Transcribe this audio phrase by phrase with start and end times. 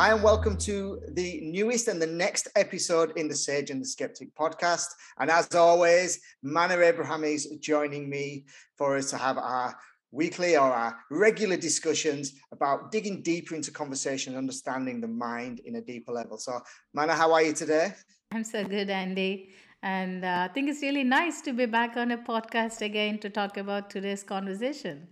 [0.00, 3.86] Hi, and welcome to the newest and the next episode in the Sage and the
[3.86, 4.86] Skeptic podcast.
[5.18, 8.46] And as always, Manna Abraham is joining me
[8.78, 9.76] for us to have our
[10.10, 15.76] weekly or our regular discussions about digging deeper into conversation and understanding the mind in
[15.76, 16.38] a deeper level.
[16.38, 16.58] So,
[16.94, 17.92] Manna, how are you today?
[18.32, 19.50] I'm so good, Andy.
[19.82, 23.28] And uh, I think it's really nice to be back on a podcast again to
[23.28, 25.08] talk about today's conversation.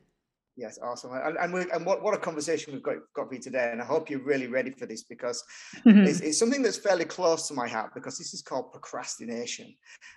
[0.59, 1.13] Yes, awesome.
[1.15, 3.69] And, and, we, and what, what a conversation we've got, got for you today.
[3.71, 5.45] And I hope you're really ready for this because
[5.87, 6.01] mm-hmm.
[6.01, 9.73] it's, it's, something that's fairly close to my heart because this is called procrastination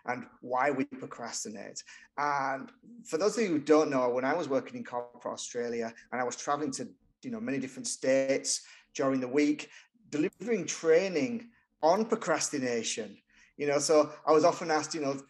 [0.08, 1.84] and why we procrastinate.
[2.18, 2.72] And
[3.06, 6.20] for those of you who don't know, when I was working in corporate Australia and
[6.20, 6.88] I was traveling to
[7.22, 8.62] you know many different states
[8.96, 9.70] during the week,
[10.10, 11.50] delivering training
[11.84, 13.16] on procrastination,
[13.58, 15.22] you know, so I was often asked, you know,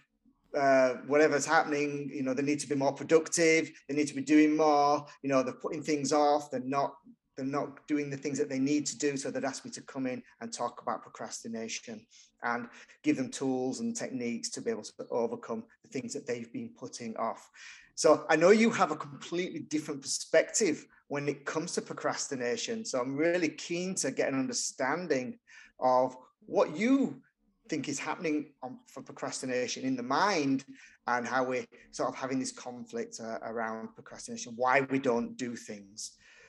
[0.58, 3.72] uh, whatever's happening, you know, they need to be more productive.
[3.88, 5.05] They need to be doing more.
[5.24, 6.52] You know, they're putting things off.
[6.52, 6.96] They're not.
[7.38, 9.16] They're not doing the things that they need to do.
[9.16, 12.05] So they'd ask me to come in and talk about procrastination
[12.44, 12.68] and
[13.04, 16.72] give them tools and techniques to be able to overcome the things that they've been
[16.77, 17.49] putting off.
[17.96, 22.84] So I know you have a completely different perspective when it comes to procrastination.
[22.84, 25.40] So I'm really keen to get an understanding
[25.79, 27.22] of what you
[27.72, 30.60] think is happening on, for procrastination in the mind
[31.08, 35.55] and how we're sort of having this conflict uh, around procrastination, why we don't do
[35.55, 36.00] things.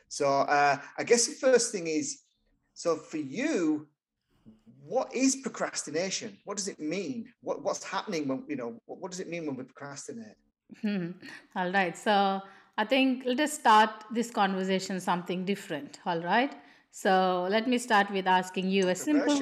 [0.09, 0.27] So
[0.59, 2.07] uh, I guess the first thing is,
[2.75, 3.87] so for you,
[4.95, 6.31] what is procrastination?
[6.45, 7.17] What does it mean?
[7.47, 10.39] What, what's happening when, you know, what, what does it mean when we procrastinate?
[10.83, 11.13] Hmm.
[11.55, 11.97] All right.
[11.97, 12.15] So
[12.77, 16.01] I think let us start this conversation something different.
[16.05, 16.53] All right.
[16.91, 19.39] So let me start with asking you a simple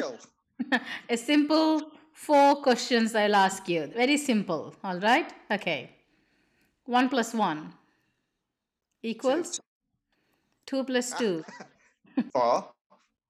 [1.09, 3.87] a simple four questions I'll ask you.
[3.87, 4.75] Very simple.
[4.85, 5.33] All right?
[5.51, 5.91] Okay.
[6.87, 7.73] 1 plus 1
[9.03, 9.61] equals
[10.67, 11.19] 2 plus ah.
[11.19, 11.45] 2.
[12.33, 12.73] 4.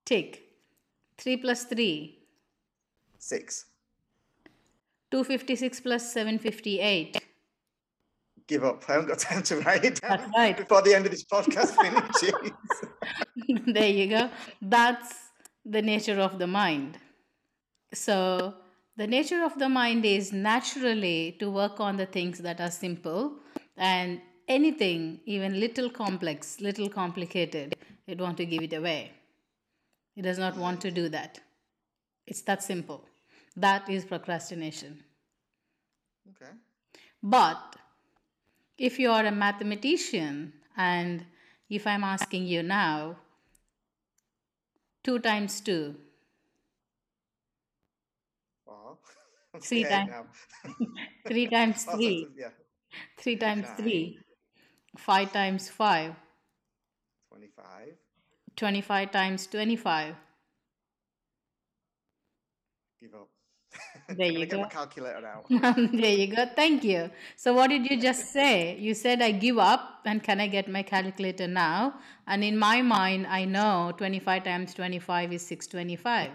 [0.05, 0.41] Tick.
[1.17, 2.17] 3 plus 3.
[3.19, 3.65] 6.
[5.11, 7.17] 256 plus 758.
[8.47, 8.83] Give up.
[8.87, 10.57] I haven't got time to write it down That's right.
[10.57, 12.51] before the end of this podcast finishes.
[13.73, 14.29] there you go.
[14.61, 15.13] That's
[15.65, 16.97] the nature of the mind.
[17.93, 18.55] So,
[18.95, 23.39] the nature of the mind is naturally to work on the things that are simple
[23.77, 27.75] and anything, even little complex, little complicated,
[28.07, 29.11] it want to give it away.
[30.15, 31.39] It does not want to do that.
[32.27, 33.05] It's that simple.
[33.55, 35.03] That is procrastination.
[36.29, 36.51] Okay.
[37.23, 37.75] But
[38.77, 41.25] if you are a mathematician and
[41.69, 43.17] if I'm asking you now,
[45.03, 45.95] 2 times 2,
[49.61, 50.11] Three times.
[51.27, 52.27] three times three.
[52.37, 52.49] yeah.
[53.17, 53.75] Three times Nine.
[53.77, 54.19] three.
[54.97, 56.13] Five times five.
[57.29, 57.93] Twenty-five.
[58.55, 60.15] Twenty-five times twenty-five.
[63.01, 63.27] Give up.
[64.17, 64.57] There you go.
[64.57, 65.45] Get my calculator out.
[65.49, 66.45] there you go.
[66.55, 67.09] Thank you.
[67.37, 68.77] So, what did you just say?
[68.77, 71.93] You said, I give up, and can I get my calculator now?
[72.27, 76.31] And in my mind, I know 25 times 25 is 625.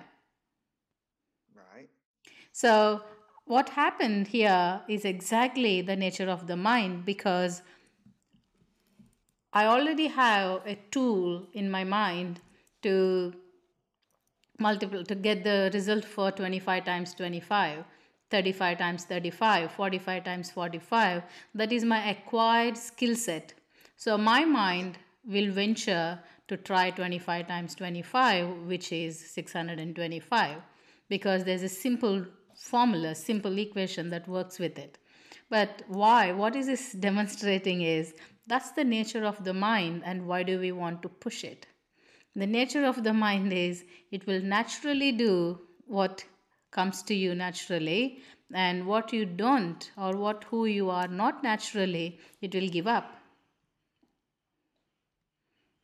[2.57, 3.03] So,
[3.45, 7.61] what happened here is exactly the nature of the mind because
[9.53, 12.41] I already have a tool in my mind
[12.83, 13.35] to
[14.59, 17.85] multiple to get the result for 25 times 25
[18.31, 21.23] 35 times 35 45 times 45
[21.55, 23.53] that is my acquired skill set.
[23.99, 24.97] So my mind
[25.27, 26.19] will venture
[26.49, 30.57] to try 25 times 25 which is 625
[31.11, 32.25] because there's a simple
[32.57, 34.99] formula, simple equation that works with it.
[35.49, 36.33] But why?
[36.33, 38.15] What is this demonstrating is
[38.47, 41.67] that's the nature of the mind, and why do we want to push it?
[42.35, 46.25] The nature of the mind is it will naturally do what
[46.71, 48.21] comes to you naturally,
[48.53, 53.16] and what you don't, or what who you are not naturally, it will give up.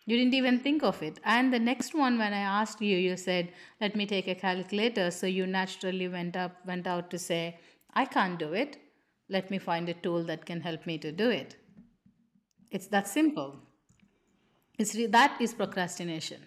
[0.04, 1.20] You didn't even think of it.
[1.24, 5.10] And the next one, when I asked you, you said, "Let me take a calculator."
[5.10, 7.58] So you naturally went up, went out to say,
[7.94, 8.78] "I can't do it.
[9.28, 11.56] Let me find a tool that can help me to do it."
[12.70, 13.60] It's that simple.
[14.78, 16.42] It's re- that is procrastination.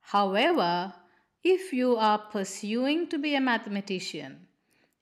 [0.00, 0.92] However,
[1.42, 4.48] if you are pursuing to be a mathematician,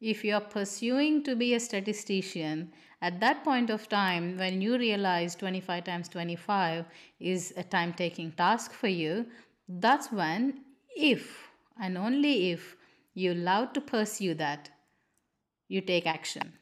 [0.01, 4.77] if you are pursuing to be a statistician, at that point of time, when you
[4.77, 6.85] realize 25 times 25
[7.21, 9.27] is a time taking task for you,
[9.69, 10.65] that's when,
[10.97, 11.49] if
[11.81, 12.77] and only if
[13.15, 14.71] you allow to pursue that,
[15.69, 16.53] you take action.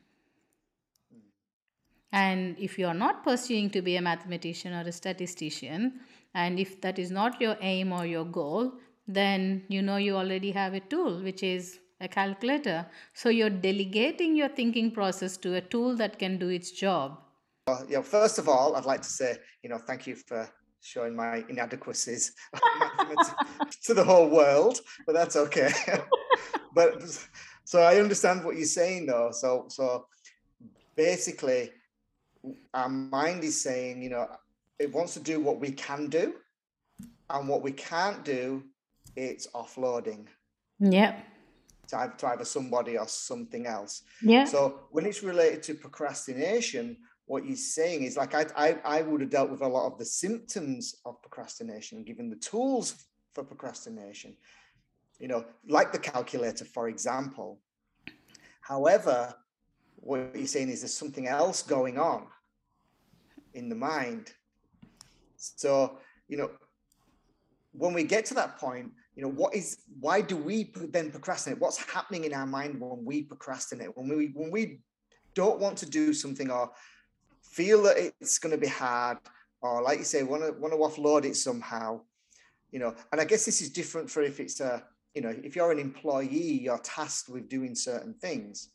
[2.13, 6.01] And if you are not pursuing to be a mathematician or a statistician,
[6.35, 8.73] and if that is not your aim or your goal,
[9.09, 12.87] then you know you already have a tool, which is a calculator.
[13.15, 17.21] So you're delegating your thinking process to a tool that can do its job.
[17.67, 20.49] Well, you know, first of all, I'd like to say, you know, thank you for
[20.81, 22.33] showing my inadequacies
[23.85, 25.73] to the whole world, but that's okay.
[26.75, 27.03] but
[27.65, 29.31] so I understand what you're saying though.
[29.33, 30.07] So so
[30.95, 31.73] basically
[32.73, 34.29] our mind is saying, you know,
[34.79, 36.35] it wants to do what we can do,
[37.31, 38.63] and what we can't do,
[39.17, 40.27] it's offloading.
[40.79, 41.21] Yeah.
[41.89, 44.03] To, to either somebody or something else.
[44.21, 44.45] Yeah.
[44.45, 46.97] So when it's related to procrastination,
[47.27, 49.99] what you're saying is like I, I I would have dealt with a lot of
[49.99, 54.37] the symptoms of procrastination, given the tools for procrastination.
[55.19, 57.61] You know, like the calculator, for example.
[58.61, 59.35] However,
[59.97, 62.27] what you're saying is there's something else going on
[63.55, 64.33] in the mind.
[65.37, 65.99] So,
[66.29, 66.51] you know,
[67.73, 71.59] when we get to that point, you know, what is why do we then procrastinate?
[71.59, 73.97] What's happening in our mind when we procrastinate?
[73.97, 74.81] When we when we
[75.35, 76.71] don't want to do something or
[77.43, 79.19] feel that it's going to be hard,
[79.63, 82.03] or like you say, want to want to offload it somehow,
[82.71, 82.95] you know.
[83.11, 84.85] And I guess this is different for if it's a,
[85.15, 88.69] you know, if you're an employee, you're tasked with doing certain things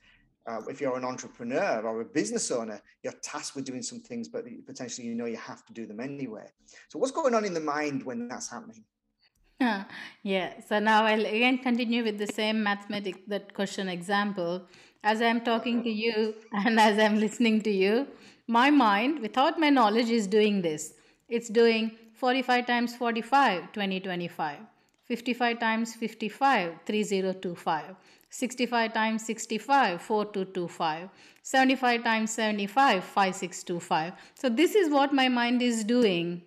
[0.47, 4.27] uh, if you're an entrepreneur or a business owner, you're tasked with doing some things,
[4.27, 6.45] but potentially you know you have to do them anyway.
[6.89, 8.83] So, what's going on in the mind when that's happening?
[10.23, 10.53] Yeah.
[10.67, 14.63] So now I'll again continue with the same mathematics that question example.
[15.03, 18.07] As I'm talking to you and as I'm listening to you,
[18.47, 20.93] my mind, without my knowledge, is doing this.
[21.29, 24.57] It's doing 45 times 45, 2025.
[25.05, 27.95] 55 times 55, 3025.
[28.33, 31.09] 65 times 65 4225
[31.43, 36.41] 75 times 75 5625 so this is what my mind is doing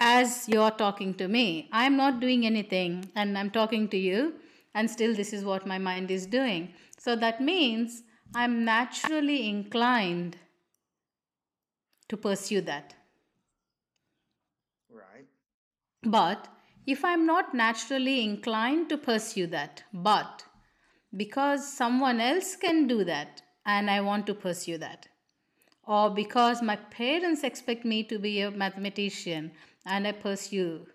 [0.00, 1.68] as you're talking to me.
[1.72, 4.34] I'm not doing anything and i'm talking to you
[4.74, 6.72] and still this is what my mind is doing.
[6.98, 8.02] So that means
[8.34, 10.36] i'm naturally inclined
[12.08, 12.94] to pursue that.
[14.90, 15.26] Right.
[16.02, 16.48] But
[16.86, 20.44] if i'm not naturally inclined to pursue that but
[21.16, 25.08] because someone else can do that and I want to pursue that.
[25.86, 29.52] Or because my parents expect me to be a mathematician
[29.90, 30.86] and I pursue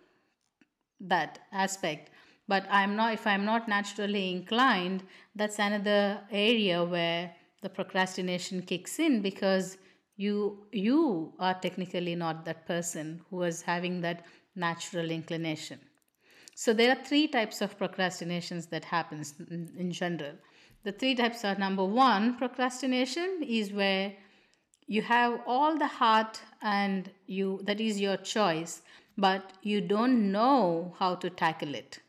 [0.99, 2.11] that aspect.
[2.47, 5.03] But I'm not if I'm not naturally inclined,
[5.35, 9.77] that's another area where the procrastination kicks in because
[10.15, 14.25] you you are technically not that person who is having that
[14.55, 15.79] natural inclination.
[16.55, 20.35] So there are three types of procrastinations that happens in, general.
[20.85, 24.13] The three types are number one, procrastination is where
[24.87, 28.81] you have all the heart and you that is your choice,
[29.17, 31.99] but you don't know how to tackle it.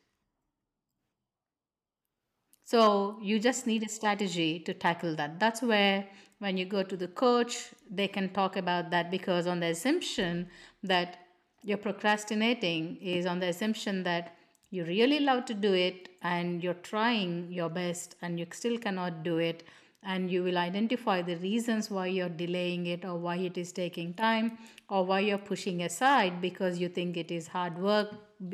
[2.64, 5.38] So you just need a strategy to tackle that.
[5.38, 6.06] That's where
[6.38, 10.49] when you go to the coach, they can talk about that because on the assumption
[10.82, 11.19] that
[11.62, 14.37] you're procrastinating is on the assumption that
[14.70, 19.22] you really love to do it and you're trying your best and you still cannot
[19.22, 19.62] do it
[20.06, 24.15] and you will identify the reasons why you're delaying it or why it is taking
[24.15, 24.56] time
[24.89, 28.08] or why you're pushing aside because you think it is hard work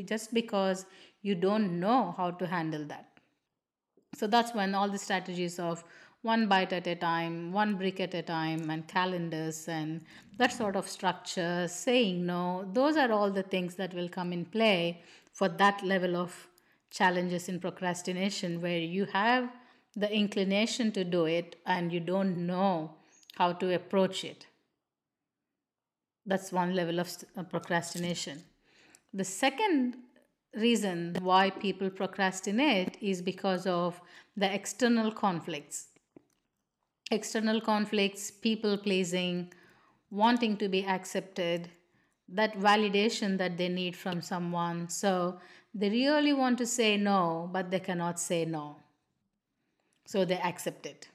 [0.06, 0.86] just because
[1.20, 3.06] you don't know how to handle that.
[4.16, 5.84] So that's when all the strategies of
[6.22, 10.02] one bite at a time, one brick at a time, and calendars and
[10.38, 14.44] that sort of structure, saying no, those are all the things that will come in
[14.44, 16.48] play for that level of
[16.90, 19.50] challenges in procrastination where you have
[19.94, 22.94] the inclination to do it and you don't know
[23.34, 24.46] how to approach it.
[26.24, 28.42] That's one level of uh, procrastination.
[29.12, 29.96] The second
[30.54, 34.00] reason why people procrastinate is because of
[34.36, 35.88] the external conflicts.
[37.10, 39.52] External conflicts, people pleasing,
[40.10, 41.68] wanting to be accepted,
[42.28, 44.88] that validation that they need from someone.
[44.88, 45.38] So
[45.74, 48.76] they really want to say no, but they cannot say no.
[50.12, 51.08] So they accept it.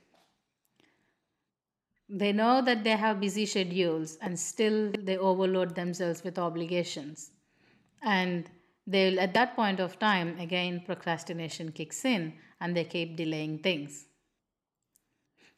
[2.09, 7.29] They know that they have busy schedules and still they overload themselves with obligations.
[8.01, 8.49] And
[8.87, 14.07] they'll, at that point of time, again, procrastination kicks in and they keep delaying things.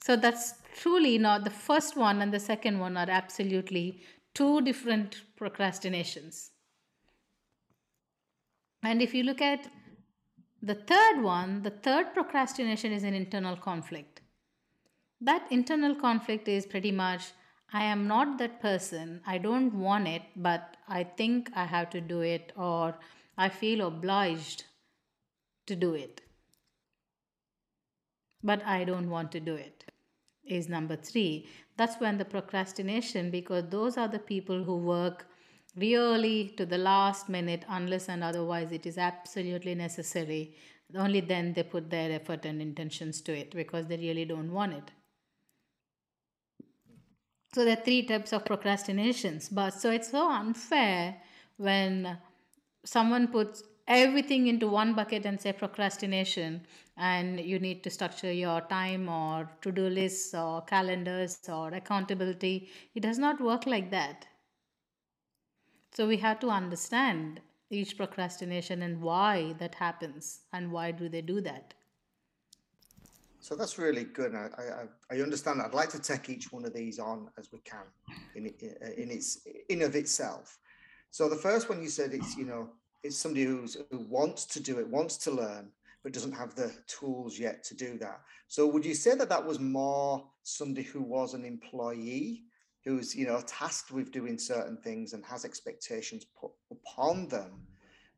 [0.04, 4.02] So that's truly not the first one and the second one are absolutely
[4.34, 6.52] two different procrastinations.
[8.84, 9.72] And if you look at
[10.62, 14.22] the third one, the third procrastination is an internal conflict.
[15.22, 17.32] that internal conflict is pretty much
[17.72, 19.22] I am not that person.
[19.28, 22.98] I don't want it, but I think I have to do it, or
[23.38, 24.64] I feel obliged
[25.68, 26.22] to do it.
[28.44, 29.92] But I don't want to do it,
[30.44, 31.48] is number three.
[31.78, 35.28] That's when the procrastination, because those are the people who work
[35.76, 40.56] really to the last minute, unless and otherwise it is absolutely necessary.
[40.96, 44.74] Only then they put their effort and intentions to it because they really don't want
[44.74, 44.92] it.
[47.54, 49.50] So there are three types of procrastinations.
[49.50, 51.18] But so it's so unfair
[51.58, 52.18] when
[52.86, 56.62] someone puts everything into one bucket and say procrastination
[56.96, 63.00] and you need to structure your time or to-do lists or calendars or accountability it
[63.02, 64.28] does not work like that
[65.92, 71.22] so we have to understand each procrastination and why that happens and why do they
[71.22, 71.74] do that
[73.42, 74.36] so that's really good.
[74.36, 75.62] I, I, I understand.
[75.62, 77.86] I'd like to take each one of these on as we can
[78.36, 78.48] in
[78.98, 80.60] in its in of itself.
[81.12, 82.70] So the first one you said it's you know
[83.02, 85.70] it's somebody who's who wants to do it, wants to learn,
[86.04, 88.22] but doesn't have the tools yet to do that.
[88.48, 92.44] So would you say that that was more somebody who was an employee
[92.86, 97.68] who's you know tasked with doing certain things and has expectations put upon them?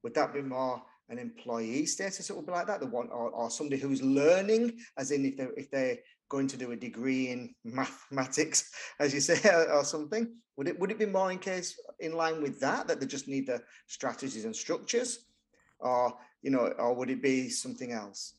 [0.03, 2.79] Would that be more an employee status it will be like that?
[2.79, 5.97] The one or, or somebody who's learning as in if they're if they're
[6.29, 10.33] going to do a degree in mathematics as you say or, something?
[10.57, 13.27] Would it would it be more in case in line with that that they just
[13.27, 15.25] need the strategies and structures?
[15.79, 18.35] Or you know or would it be something else?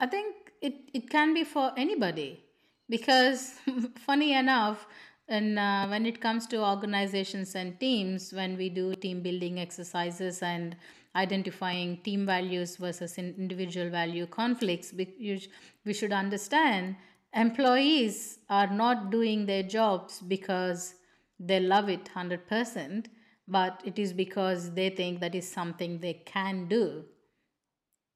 [0.00, 2.44] I think it it can be for anybody
[2.88, 3.54] because
[4.06, 4.86] funny enough
[5.28, 10.42] and uh, when it comes to organizations and teams when we do team building exercises
[10.42, 10.74] and
[11.14, 16.96] identifying team values versus individual value conflicts, we should understand
[17.34, 20.94] employees are not doing their jobs because
[21.38, 23.06] they love it 100%,
[23.46, 27.04] but it is because they think that is something they can do.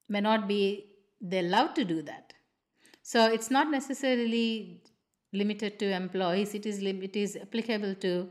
[0.08, 0.86] May not be
[1.20, 2.32] they love to do that.
[3.02, 4.82] So it's not necessarily
[5.32, 8.28] limited to employees, it is, it is applicable to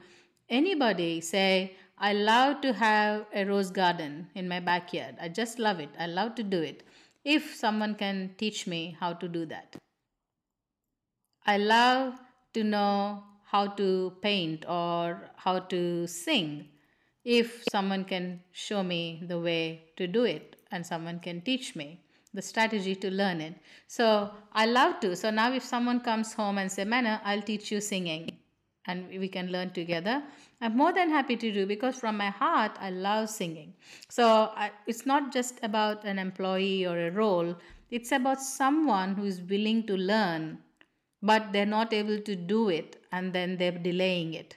[0.50, 1.22] anybody.
[1.22, 5.16] Say, I love to have a rose garden in my backyard.
[5.22, 5.90] I just love it.
[6.00, 6.84] I love to do it.
[7.24, 9.76] If someone can teach me how to do that.
[11.46, 12.16] I love
[12.54, 16.70] to know how to paint or how to sing.
[17.24, 22.02] If someone can show me the way to do it and someone can teach me
[22.34, 23.56] the strategy to learn it.
[23.88, 25.16] So I love to.
[25.16, 28.38] So now if someone comes home and say, Manna, I'll teach you singing
[28.88, 30.24] and we can learn together
[30.60, 33.74] i'm more than happy to do because from my heart i love singing
[34.10, 37.56] so I, it's not just about an employee or a role
[37.90, 40.60] it's about someone who is willing to learn
[41.22, 44.56] but they're not able to do it and then they're delaying it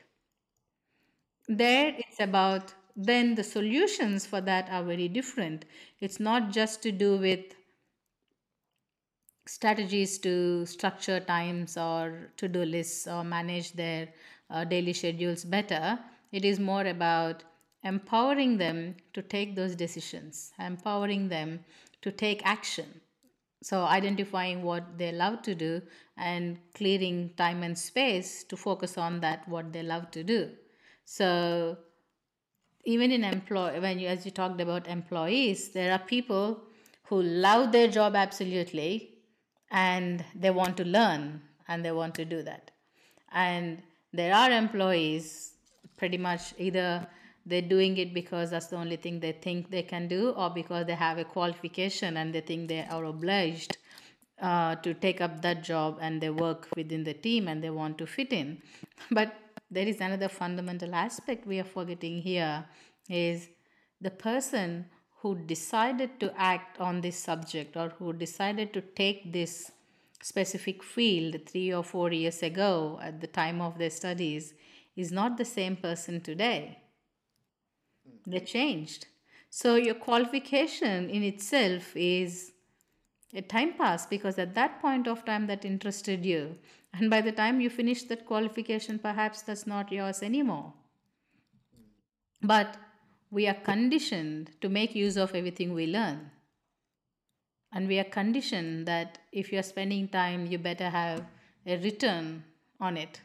[1.49, 5.64] there it's about then the solutions for that are very different
[6.00, 7.45] it's not just to do with
[9.47, 14.09] strategies to structure times or to do lists or manage their
[14.51, 15.99] uh, daily schedules better.
[16.33, 17.45] It is more about
[17.83, 21.61] empowering them to take those decisions, empowering them
[22.03, 23.01] to take action.
[23.63, 25.81] So, identifying what they love to do
[26.19, 30.51] and clearing time and space to focus on that, what they love to do.
[31.07, 31.79] So,
[32.85, 36.61] even in employ when you as you talked about employees there are people
[37.05, 39.13] who love their job absolutely
[39.71, 42.71] and they want to learn and they want to do that.
[43.33, 45.54] And there are employees
[45.97, 47.06] pretty much either
[47.47, 50.87] they're doing it because that's the only thing they think they can do or because
[50.87, 53.76] they have a qualification and they think they are obliged
[54.40, 57.99] uh, to take up that job and they work within the team and they want
[57.99, 58.61] to fit in
[59.11, 59.35] but
[59.71, 62.64] there is another fundamental aspect we are forgetting here
[63.09, 63.49] is
[64.00, 64.87] the person
[65.25, 69.73] who decided to act on this subject or who decided to take this
[70.21, 74.52] specific field three or four years ago at the time of their studies
[74.97, 76.78] is not the same person today.
[78.26, 79.07] They changed.
[79.49, 82.52] So your qualification in itself is
[83.33, 86.59] a time pass because at that point of time that interested you
[86.93, 90.75] and by the time you finish that qualification perhaps that's not yours anymore
[92.43, 92.76] but
[93.35, 96.31] we are conditioned to make use of everything we learn.
[97.73, 101.25] And we are conditioned that if you're spending time, you better have
[101.67, 102.45] a return
[102.81, 103.21] on it,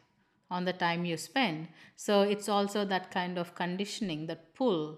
[0.50, 1.68] on the time you spend.
[1.96, 4.98] So it's also that kind of conditioning, that pull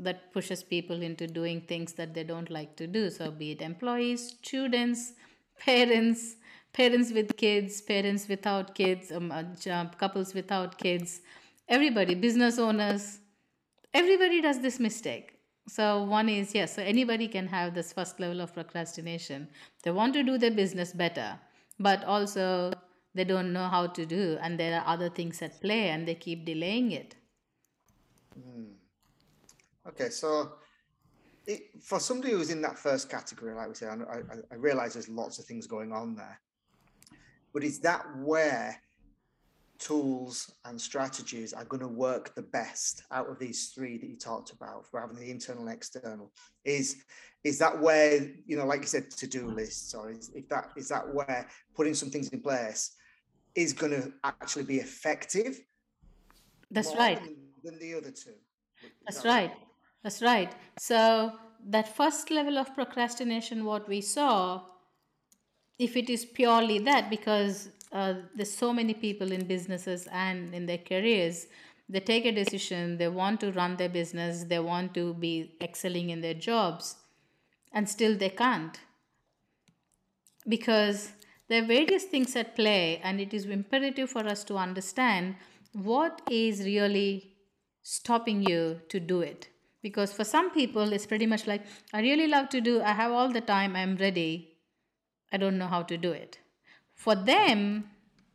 [0.00, 3.10] that pushes people into doing things that they don't like to do.
[3.10, 5.12] So, be it employees, students,
[5.58, 6.36] parents,
[6.72, 11.20] parents with kids parents without kids um, uh, couples without kids
[11.68, 13.19] everybody business owners
[13.94, 15.36] everybody does this mistake.
[15.68, 19.48] So one is yes so anybody can have this first level of procrastination.
[19.82, 21.38] They want to do their business better
[21.80, 22.72] but also
[23.14, 26.14] they don't know how to do and there are other things at play and they
[26.14, 27.16] keep delaying it.
[28.38, 28.74] Mm.
[29.88, 30.52] okay so
[31.46, 34.20] it, for somebody who's in that first category like we say I, I,
[34.52, 36.40] I realize there's lots of things going on there
[37.52, 38.80] but is that where
[39.80, 44.16] tools and strategies are going to work the best out of these three that you
[44.16, 46.30] talked about rather than the internal and external.
[46.64, 47.02] Is
[47.42, 50.88] is that where you know like you said to-do lists or is if that is
[50.88, 52.92] that where putting some things in place
[53.54, 55.58] is going to actually be effective?
[56.70, 57.20] That's right.
[57.20, 58.38] than, than, the other two.
[59.04, 59.52] That's right.
[60.04, 60.52] That's right.
[60.78, 61.32] So
[61.68, 64.62] that first level of procrastination what we saw
[65.78, 70.66] if it is purely that because uh, there's so many people in businesses and in
[70.66, 71.46] their careers.
[71.88, 76.10] They take a decision they want to run their business they want to be excelling
[76.10, 76.96] in their jobs
[77.72, 78.78] and still they can't.
[80.48, 81.10] Because
[81.48, 85.34] there are various things at play and it is imperative for us to understand
[85.72, 87.34] what is really
[87.82, 89.48] stopping you to do it.
[89.82, 93.10] Because for some people it's pretty much like i really love to do i have
[93.10, 94.58] all the time i'm ready.
[95.32, 96.38] I don't know how to do it
[97.00, 97.84] for them,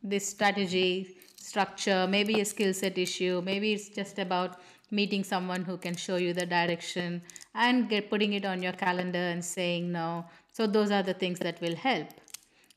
[0.02, 4.58] this strategy, structure, maybe a skill set issue, maybe it's just about
[4.90, 7.22] meeting someone who can show you the direction
[7.54, 10.24] and get putting it on your calendar and saying no.
[10.52, 12.08] So those are the things that will help.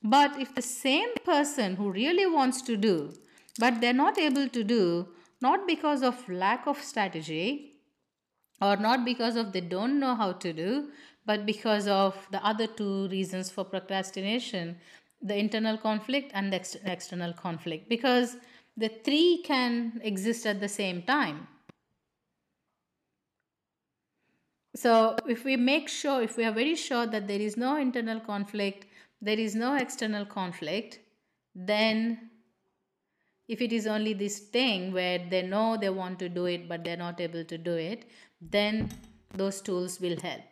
[0.04, 3.12] But if the same person who really wants to do,
[3.58, 5.08] but they're not able to do,
[5.42, 7.74] not because of lack of strategy
[8.62, 10.90] or not because of they don't know how to do,
[11.26, 14.78] but because of the other two reasons for procrastination,
[15.22, 18.38] the internal conflict and the ex- external conflict because
[18.78, 21.48] the three can exist at the same time.
[24.76, 28.20] So, if we make sure, if we are very sure that there is no internal
[28.20, 28.86] conflict,
[29.22, 31.00] there is no external conflict,
[31.54, 32.30] then
[33.50, 36.84] if it is only this thing where they know they want to do it but
[36.84, 38.06] they're not able to do it,
[38.40, 38.90] then
[39.34, 40.44] those tools will help.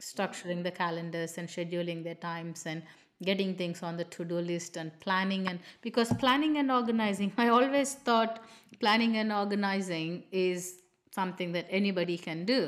[0.00, 2.82] Structuring the calendars and scheduling their times and
[3.22, 7.94] getting things on the to-do list and planning and because planning and organizing i always
[7.94, 8.40] thought
[8.80, 10.80] planning and organizing is
[11.16, 12.60] something that anybody can do.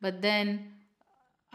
[0.00, 0.46] But then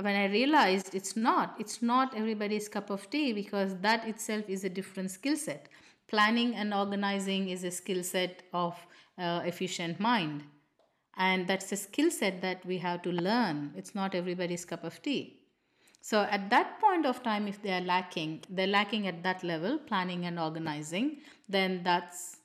[0.06, 4.64] when i realized it's not it's not everybody's cup of tea because that itself is
[4.64, 5.70] a different skill set.
[6.08, 8.74] Planning and organizing is a skill set of
[9.18, 10.44] uh, efficient mind.
[11.18, 13.74] And that's a skill set that we have to learn.
[13.76, 15.37] It's not everybody's cup of tea
[16.02, 19.78] so at that point of time, if they are lacking, they're lacking at that level,
[19.78, 21.18] planning and organizing,
[21.50, 22.38] then that's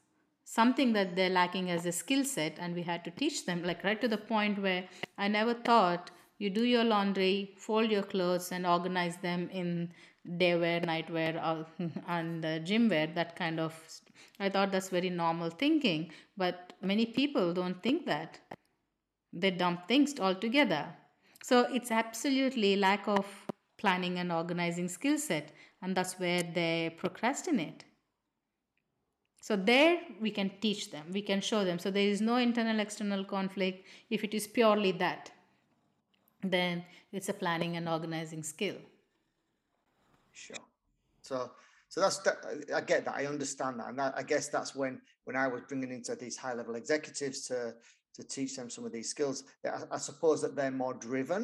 [0.45, 3.83] something that they're lacking as a skill set and we had to teach them like
[3.85, 4.85] right to the point where
[5.17, 9.91] i never thought you do your laundry fold your clothes and organize them in
[10.37, 11.65] day wear night wear or,
[12.09, 13.73] and uh, gym wear that kind of
[14.41, 18.38] i thought that's very normal thinking but many people don't think that.
[19.33, 20.95] They dump things altogether.
[21.43, 23.27] So it's absolutely lack of
[23.83, 25.47] planning and organizing skill set,
[25.83, 27.85] and that's where they procrastinate.
[29.40, 31.79] So there we can teach them, we can show them.
[31.85, 33.79] So there is no internal external conflict.
[34.09, 35.33] If it is purely that,
[36.55, 38.79] then it's a planning and organizing skill.
[40.33, 40.64] Sure.
[41.23, 41.51] So
[41.92, 42.38] so that's that,
[42.75, 43.16] I get that.
[43.23, 46.37] I understand that, and that, I guess that's when when I was bringing into these
[46.45, 47.75] high level executives to
[48.16, 49.45] to teach them some of these skills.
[49.64, 51.42] I, I suppose that they're more driven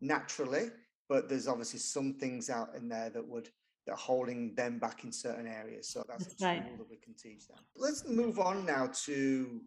[0.00, 0.64] naturally,
[1.08, 3.48] but there's obviously some things out in there that would
[3.86, 5.88] that are holding them back in certain areas.
[5.88, 6.78] So that's, that's a tool right.
[6.78, 7.58] that we can teach them.
[7.76, 9.60] Let's move on now to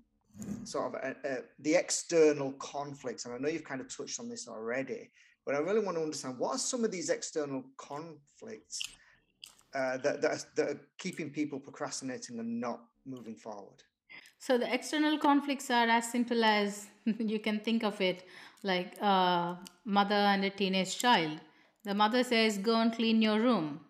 [0.65, 3.25] sort of a, a, the external conflicts.
[3.25, 5.10] And I know you've kind of touched on this already,
[5.45, 8.80] but I really want to understand what are some of these external conflicts
[9.73, 13.84] uh, that, that, are, that are keeping people procrastinating and not moving forward?
[14.39, 18.23] So the external conflicts are as simple as you can think of it
[18.63, 21.39] like a mother and a teenage child.
[21.84, 23.82] The mother says, Go and clean your room.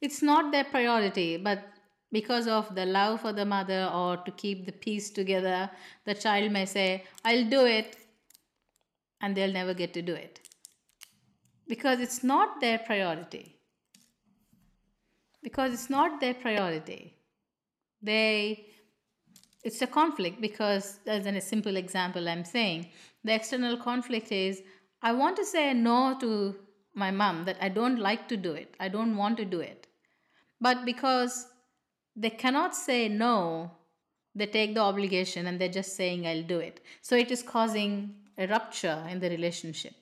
[0.00, 1.64] It's not their priority, but
[2.12, 5.70] because of the love for the mother or to keep the peace together,
[6.04, 7.96] the child may say, I'll do it,
[9.20, 10.40] and they'll never get to do it.
[11.68, 13.56] Because it's not their priority.
[15.42, 17.16] Because it's not their priority.
[18.02, 18.66] They
[19.66, 22.86] it's a conflict because as in a simple example i'm saying
[23.24, 24.62] the external conflict is
[25.02, 26.30] i want to say no to
[26.94, 29.86] my mom that i don't like to do it i don't want to do it
[30.60, 31.46] But because
[32.14, 33.72] they cannot say no,
[34.34, 36.80] they take the obligation and they're just saying, I'll do it.
[37.02, 39.94] So it is causing a rupture in the relationship.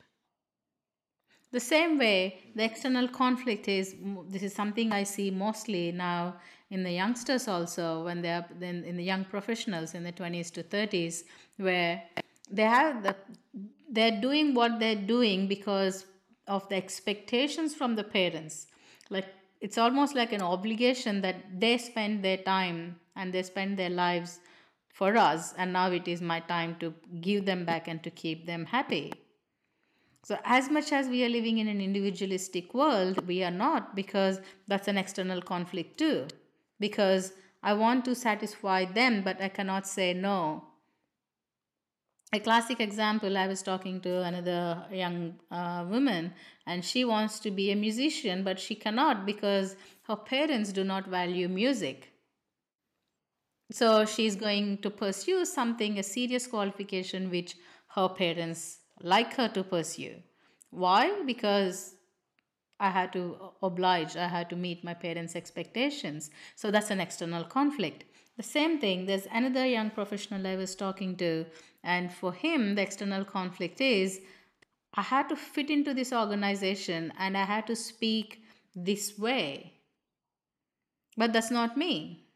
[1.53, 3.94] The same way, the external conflict is
[4.29, 6.37] this is something I see mostly now
[6.75, 10.63] in the youngsters also when they're in, in the young professionals in the 20s to
[10.63, 11.23] 30s,
[11.57, 12.03] where
[12.51, 13.15] they have the
[13.97, 16.07] they're doing what they're doing because
[16.49, 18.67] of the expectations from the parents.
[19.09, 19.29] Like
[19.61, 24.41] it's almost like an obligation that they spend their time and they spend their lives
[24.89, 28.47] for us, and now it is my time to give them back and to keep
[28.47, 29.13] them happy.
[30.25, 34.41] So, as much as we are living in an individualistic world, we are not because
[34.69, 36.29] that's an external conflict too.
[36.79, 37.33] Because
[37.63, 40.65] I want to satisfy them, but I cannot say no.
[42.33, 46.33] A classic example I was talking to another young uh, woman,
[46.67, 49.77] and she wants to be a musician, but she cannot because
[50.09, 52.11] her parents do not value music.
[53.71, 57.57] So, she's going to pursue something, a serious qualification, which
[57.95, 60.17] her parents like her to pursue.
[60.71, 61.23] Why?
[61.25, 61.95] Because
[62.85, 66.31] I had to oblige, I had to meet my parents' expectations.
[66.55, 68.05] So that's an external conflict.
[68.37, 71.47] The same thing, there's another young professional I was talking to,
[71.83, 74.20] and for him, the external conflict is
[74.92, 78.42] I had to fit into this organization and I had to speak
[78.75, 79.73] this way.
[81.16, 82.27] But that's not me.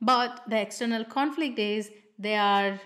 [0.00, 2.80] But the external conflict is they are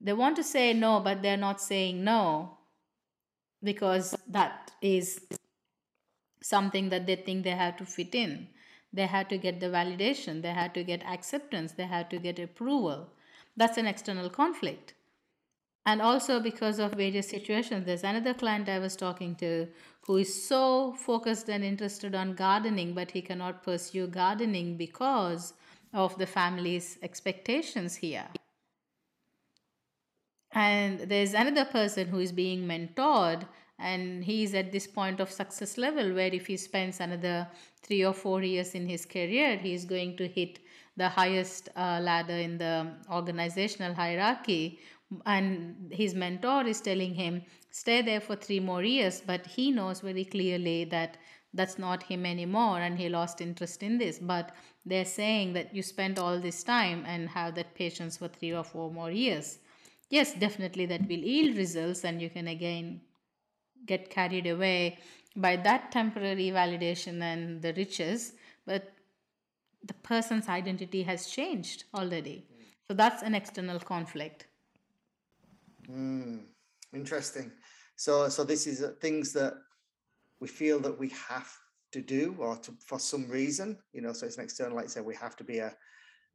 [0.00, 2.55] they want to say no, but they're not saying no
[3.62, 5.20] because that is
[6.42, 8.48] something that they think they have to fit in.
[8.92, 12.38] They had to get the validation, they had to get acceptance, they had to get
[12.38, 13.08] approval.
[13.56, 14.94] That's an external conflict.
[15.84, 19.68] And also because of various situations, there's another client I was talking to
[20.06, 25.52] who is so focused and interested on gardening, but he cannot pursue gardening because
[25.92, 28.26] of the family's expectations here.
[30.52, 33.46] And there's another person who is being mentored,
[33.78, 37.48] and he's at this point of success level where if he spends another
[37.82, 40.60] three or four years in his career, he's going to hit
[40.96, 44.78] the highest uh, ladder in the organizational hierarchy.
[45.26, 50.00] And his mentor is telling him, stay there for three more years, but he knows
[50.00, 51.18] very clearly that
[51.56, 54.54] that's not him anymore and he lost interest in this but
[54.84, 58.62] they're saying that you spent all this time and have that patience for three or
[58.62, 59.58] four more years
[60.10, 63.00] yes, definitely that will yield results, and you can again
[63.86, 64.98] get carried away
[65.36, 68.32] by that temporary validation and the riches,
[68.64, 68.92] but
[69.84, 72.46] the person's identity has changed already.
[72.88, 74.46] So that's an external conflict.
[75.88, 76.44] Mm,
[76.92, 77.52] interesting.
[77.96, 79.54] So, so this is uh, things that
[80.40, 81.48] we feel that we have
[81.92, 84.12] to do, or to, for some reason, you know.
[84.12, 85.74] So it's an external, like I said, we have to be a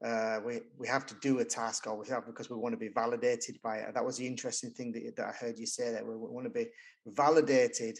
[0.05, 2.77] uh, we we have to do a task or we have because we want to
[2.77, 3.93] be validated by it.
[3.93, 6.49] That was the interesting thing that, that I heard you say that we, want to
[6.49, 6.67] be
[7.05, 7.99] validated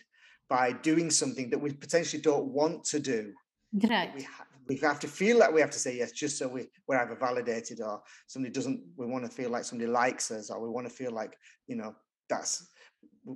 [0.49, 3.33] by doing something that we potentially don't want to do.
[3.73, 4.11] Right.
[4.15, 6.67] We, ha- we have to feel that we have to say yes just so we,
[6.87, 10.61] we're either validated or somebody doesn't we want to feel like somebody likes us or
[10.61, 11.37] we want to feel like
[11.67, 11.93] you know
[12.29, 12.69] that's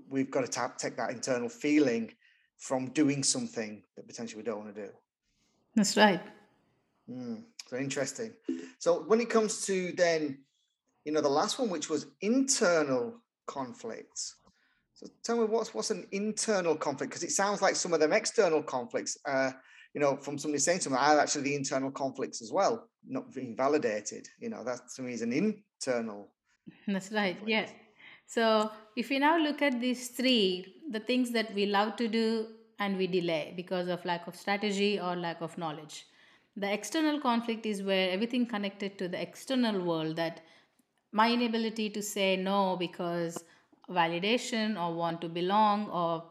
[0.10, 2.12] we've got to tap, take that internal feeling
[2.58, 4.90] from doing something that potentially we don't want to do
[5.76, 6.22] that's right
[7.10, 7.44] mm.
[7.68, 8.34] So interesting.
[8.80, 10.40] So when it comes to then,
[11.04, 14.36] you know, the last one, which was internal conflicts.
[14.94, 17.12] So tell me what's what's an internal conflict?
[17.12, 19.52] Because it sounds like some of them external conflicts, uh,
[19.94, 23.56] you know, from somebody saying me, are actually the internal conflicts as well, not being
[23.56, 24.28] validated.
[24.40, 26.30] You know, that to me is an internal.
[26.88, 27.36] That's right.
[27.36, 27.50] Conflict.
[27.50, 27.72] Yes.
[28.28, 32.48] So if we now look at these three, the things that we love to do
[32.80, 36.06] and we delay because of lack of strategy or lack of knowledge.
[36.58, 40.42] The external conflict is where everything connected to the external world that
[41.12, 43.44] my inability to say no because
[43.90, 46.24] validation or want to belong or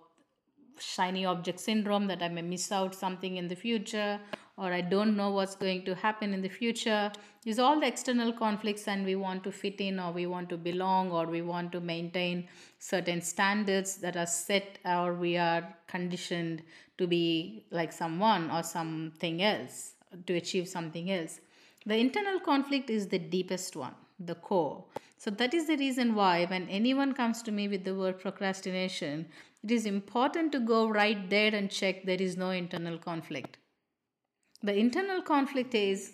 [0.78, 4.18] shiny object syndrome that I may miss out something in the future
[4.56, 7.12] or I don't know what's going to happen in the future
[7.44, 10.56] is all the external conflicts and we want to fit in or we want to
[10.56, 16.62] belong or we want to maintain certain standards that are set or we are conditioned
[16.98, 19.93] to be like someone or something else
[20.26, 21.40] to achieve something else.
[21.86, 24.84] The internal conflict is the deepest one, the core.
[25.18, 29.26] So, that is the reason why, when anyone comes to me with the word procrastination,
[29.62, 33.56] it is important to go right there and check there is no internal conflict.
[34.62, 36.12] The internal conflict is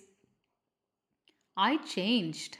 [1.56, 2.58] I changed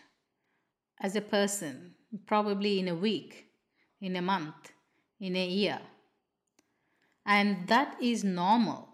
[1.00, 1.94] as a person,
[2.26, 3.46] probably in a week,
[4.00, 4.72] in a month,
[5.18, 5.80] in a year.
[7.24, 8.89] And that is normal.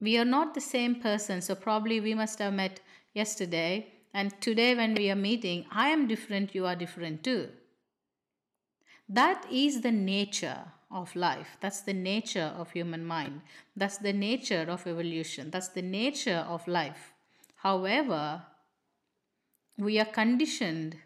[0.00, 1.40] We are not the same person.
[1.40, 2.80] So probably we must have met
[3.14, 3.92] yesterday.
[4.14, 7.48] And today, when we are meeting, I am different, you are different too.
[9.08, 10.58] That is the nature
[10.90, 11.56] of life.
[11.60, 13.42] That's the nature of human mind.
[13.76, 15.50] That's the nature of evolution.
[15.50, 17.12] That's the nature of life.
[17.56, 18.42] However,
[19.76, 20.96] we are conditioned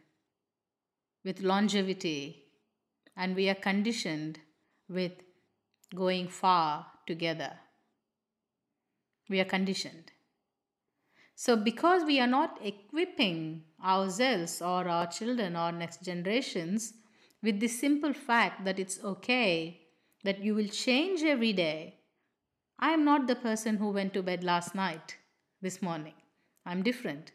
[1.25, 2.45] with longevity
[3.17, 4.39] and we are conditioned
[4.89, 5.13] with
[5.95, 7.53] going far together.
[9.33, 10.13] We are conditioned.
[11.35, 16.93] So, because we are not equipping ourselves or our children or next generations
[17.43, 19.81] with the simple fact that it's okay,
[20.23, 22.01] that you will change every day.
[22.79, 25.17] I am not the person who went to bed last night,
[25.63, 26.15] this morning.
[26.67, 27.33] I'm different.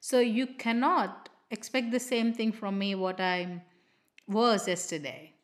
[0.00, 3.62] So you cannot expect the same thing from me what I
[4.26, 5.34] was yesterday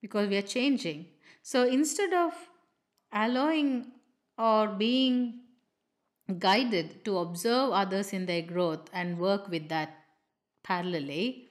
[0.00, 1.06] because we are changing.
[1.42, 2.32] So instead of
[3.12, 3.92] allowing
[4.38, 5.40] or being
[6.38, 9.94] guided to observe others in their growth and work with that
[10.66, 11.48] parallelly,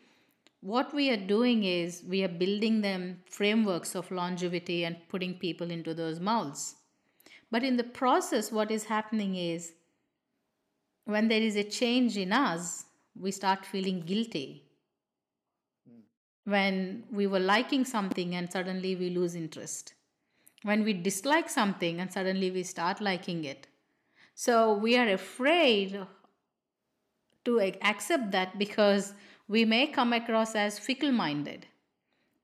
[0.62, 5.72] what we are doing is we are building them frameworks of longevity and putting people
[5.72, 6.76] into those molds.
[7.52, 9.74] But in the process, what is happening is
[11.06, 12.86] when there is a change in us,
[13.18, 14.64] we start feeling guilty.
[15.88, 16.02] Hmm.
[16.52, 19.94] When we were liking something and suddenly we lose interest.
[20.64, 23.68] When we dislike something and suddenly we start liking it.
[24.36, 26.00] So we are afraid
[27.46, 29.14] to accept that because
[29.48, 31.66] we may come across as fickle minded.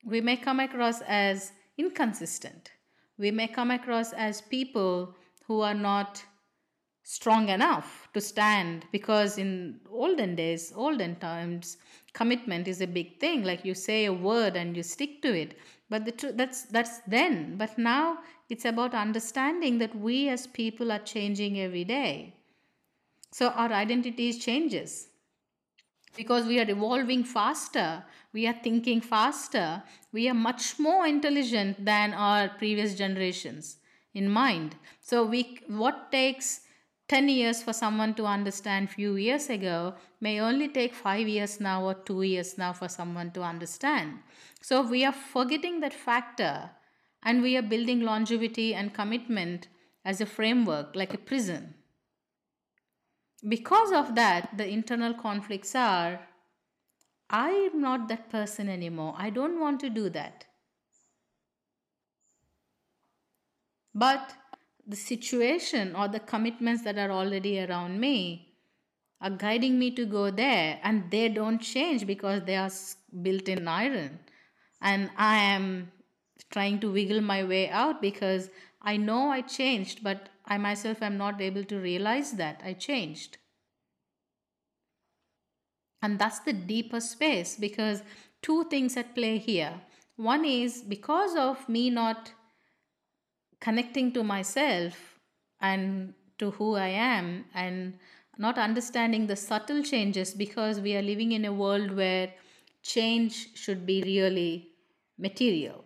[0.06, 2.72] We may come across as inconsistent.
[3.18, 5.16] We may come across as people
[5.48, 6.24] who are not
[7.04, 11.78] strong enough to stand because in olden days, olden times,
[12.14, 13.44] commitment is a big thing.
[13.44, 15.58] Like you say a word and you stick to it.
[15.90, 17.58] But the tr- that's that's then.
[17.58, 22.36] But now it's about understanding that we as people are changing every day.
[23.32, 25.08] So our identities changes
[26.16, 32.14] because we are evolving faster we are thinking faster we are much more intelligent than
[32.14, 33.78] our previous generations
[34.14, 36.62] in mind so we what takes
[37.14, 39.78] 10 years for someone to understand few years ago
[40.28, 44.18] may only take 5 years now or 2 years now for someone to understand
[44.70, 46.56] so we are forgetting that factor
[47.22, 49.68] and we are building longevity and commitment
[50.04, 51.74] as a framework like a prison
[53.48, 56.22] because of that, the internal conflicts are
[57.30, 59.16] I am not that person anymore.
[59.18, 60.46] I don't want to do that.
[63.96, 64.34] But
[64.88, 68.54] the situation or the commitments that are already around me
[69.22, 72.72] are guiding me to go there, and they don't change because they are
[73.22, 74.20] built in iron.
[74.82, 75.92] And I am
[76.52, 78.50] trying to wiggle my way out because
[78.82, 83.38] I know I changed, but I myself am not able to realize that I changed.
[86.02, 88.04] And that's the deeper space because
[88.42, 89.74] two things at play here.
[90.18, 92.34] One is because of me not
[93.64, 95.18] connecting to myself
[95.62, 97.98] and to who I am and
[98.38, 102.34] not understanding the subtle changes because we are living in a world where
[102.82, 104.68] change should be really
[105.18, 105.86] material.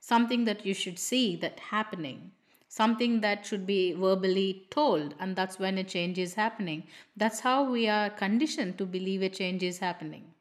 [0.00, 2.32] Something that you should see that happening.
[2.68, 6.86] Something that should be verbally told and that's when a change is happening.
[7.16, 10.34] That's how we are conditioned to believe a change is happening.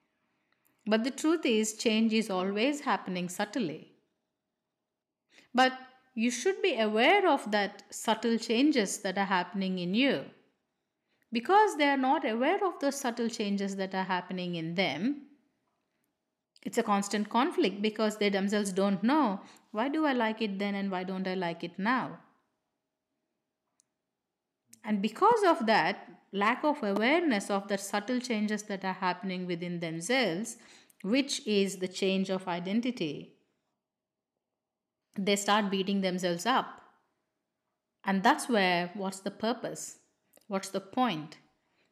[0.86, 3.94] But the truth is change is always happening subtly.
[5.54, 5.72] But
[6.24, 10.16] you should be aware of that subtle changes that are happening in you
[11.32, 15.04] because they are not aware of the subtle changes that are happening in them
[16.64, 19.40] it's a constant conflict because they themselves don't know
[19.78, 22.20] why do I like it then and why don't I like it now?
[24.84, 29.80] And because of that, lack of awareness of the subtle changes that are happening within
[29.80, 30.58] themselves,
[31.04, 33.37] which is the change of identity,
[35.18, 36.82] they start beating themselves up.
[38.06, 39.98] And that's where what's the purpose?
[40.48, 41.38] What's the point?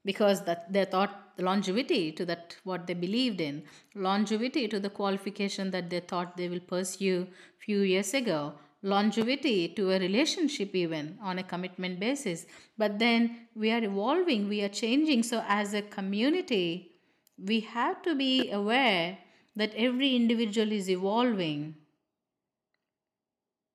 [0.03, 5.71] Because that they thought longevity to that what they believed in longevity to the qualification
[5.71, 7.27] that they thought they will pursue
[7.59, 12.45] few years ago longevity to a relationship even on a commitment basis
[12.77, 16.91] but then we are evolving we are changing so as a community
[17.37, 19.17] we have to be aware
[19.55, 21.75] that every individual is evolving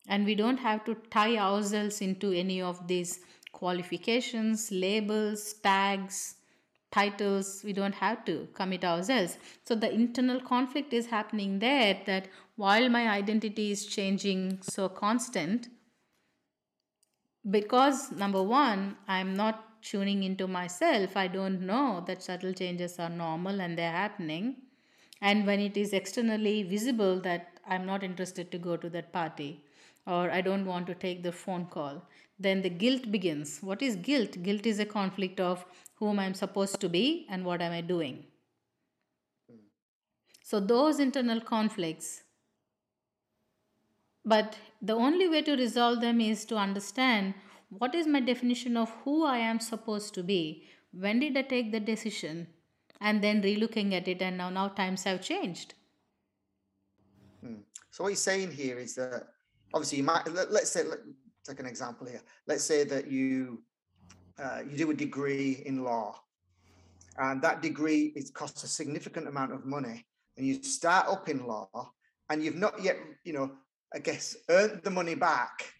[0.08, 3.20] and we don't have to tie ourselves into any of these
[3.52, 6.36] qualifications labels tags
[6.90, 7.62] titles.
[7.64, 9.38] We don't have to commit ourselves.
[9.64, 15.68] So the internal conflict is happening there that while my identity is changing so constant
[17.48, 23.08] because number one, I'm not tuning into myself, I don't know that subtle changes are
[23.08, 24.56] normal and they're happening.
[25.22, 29.64] And when it is externally visible that I'm not interested to go to that party
[30.10, 32.02] or I don't want to take the phone call,
[32.38, 33.58] then the guilt begins.
[33.60, 34.42] What is guilt?
[34.42, 38.24] Guilt is a conflict of whom I'm supposed to be and what am I doing.
[40.42, 42.22] So, those internal conflicts,
[44.24, 47.34] but the only way to resolve them is to understand
[47.68, 50.64] what is my definition of who I am supposed to be.
[50.92, 52.48] When did I take the decision?
[53.00, 55.74] And then relooking at it, and now, now times have changed.
[57.42, 57.60] Hmm.
[57.90, 59.28] So, what you're saying here is that
[59.74, 60.98] obviously you might, let, us say, let,
[61.46, 62.22] take an example here.
[62.46, 63.62] Let's say that you
[64.42, 66.18] uh, you do a degree in law,
[67.18, 70.06] and that degree it costs a significant amount of money,
[70.36, 71.68] and you start up in law,
[72.30, 73.52] and you've not yet, you know,
[73.94, 75.74] I guess, earned the money back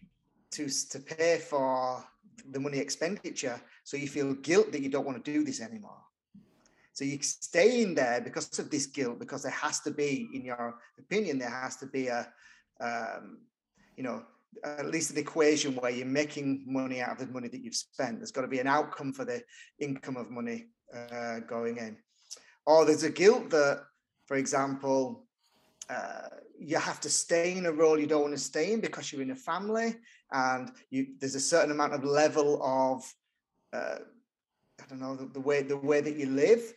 [0.51, 2.03] to to pay for
[2.51, 5.97] the money expenditure, so you feel guilt that you don't want to do this anymore.
[6.93, 10.43] So you stay in there because of this guilt, because there has to be, in
[10.43, 12.27] your opinion, there has to be a,
[12.81, 13.39] um,
[13.95, 14.23] you know,
[14.63, 18.19] at least an equation where you're making money out of the money that you've spent.
[18.19, 19.41] There's got to be an outcome for the
[19.79, 21.97] income of money uh, going in.
[22.65, 23.83] Or there's a guilt that,
[24.27, 25.25] for example,
[25.89, 29.11] uh, you have to stay in a role you don't want to stay in because
[29.11, 29.95] you're in a family
[30.31, 33.11] and you, there's a certain amount of level of
[33.73, 33.99] uh,
[34.81, 36.73] I don't know the, the, way the way that you live.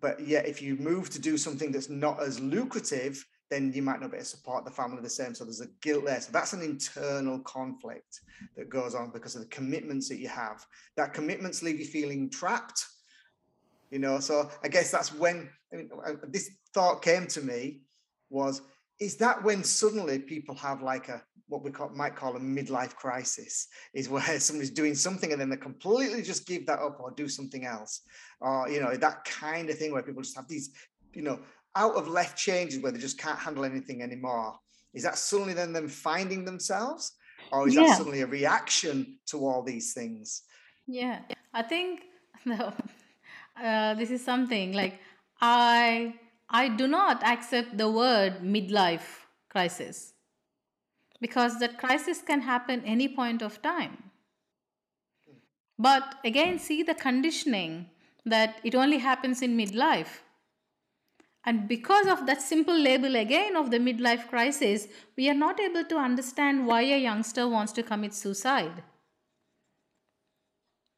[0.00, 4.00] But yet, if you move to do something that's not as lucrative, then you might
[4.00, 5.34] not be able to support the family the same.
[5.34, 6.20] So there's a guilt there.
[6.20, 8.20] So that's an internal conflict
[8.56, 10.64] that goes on because of the commitments that you have.
[10.96, 12.84] That commitments leave you feeling trapped.
[13.90, 17.80] You know, so I guess that's when I mean, uh, this thought came to me
[18.30, 18.60] was
[19.00, 22.94] is that when suddenly people have like a what we call, might call a midlife
[22.94, 27.10] crisis is where somebody's doing something and then they completely just give that up or
[27.12, 28.02] do something else
[28.40, 30.70] or you know that kind of thing where people just have these
[31.14, 31.40] you know
[31.78, 34.50] out of left changes where they just can't handle anything anymore.
[34.92, 37.12] Is that suddenly then them finding themselves?
[37.52, 37.84] Or is yeah.
[37.84, 40.42] that suddenly a reaction to all these things?
[40.86, 41.20] Yeah
[41.54, 42.02] i think
[42.44, 42.72] no,
[43.62, 45.00] uh, this is something like
[45.40, 46.14] i
[46.48, 50.14] i do not accept the word midlife crisis.
[51.20, 54.10] Because that crisis can happen any point of time.
[55.76, 57.90] But again see the conditioning
[58.24, 60.22] that it only happens in midlife
[61.48, 65.82] and because of that simple label again of the midlife crisis, we are not able
[65.84, 68.82] to understand why a youngster wants to commit suicide.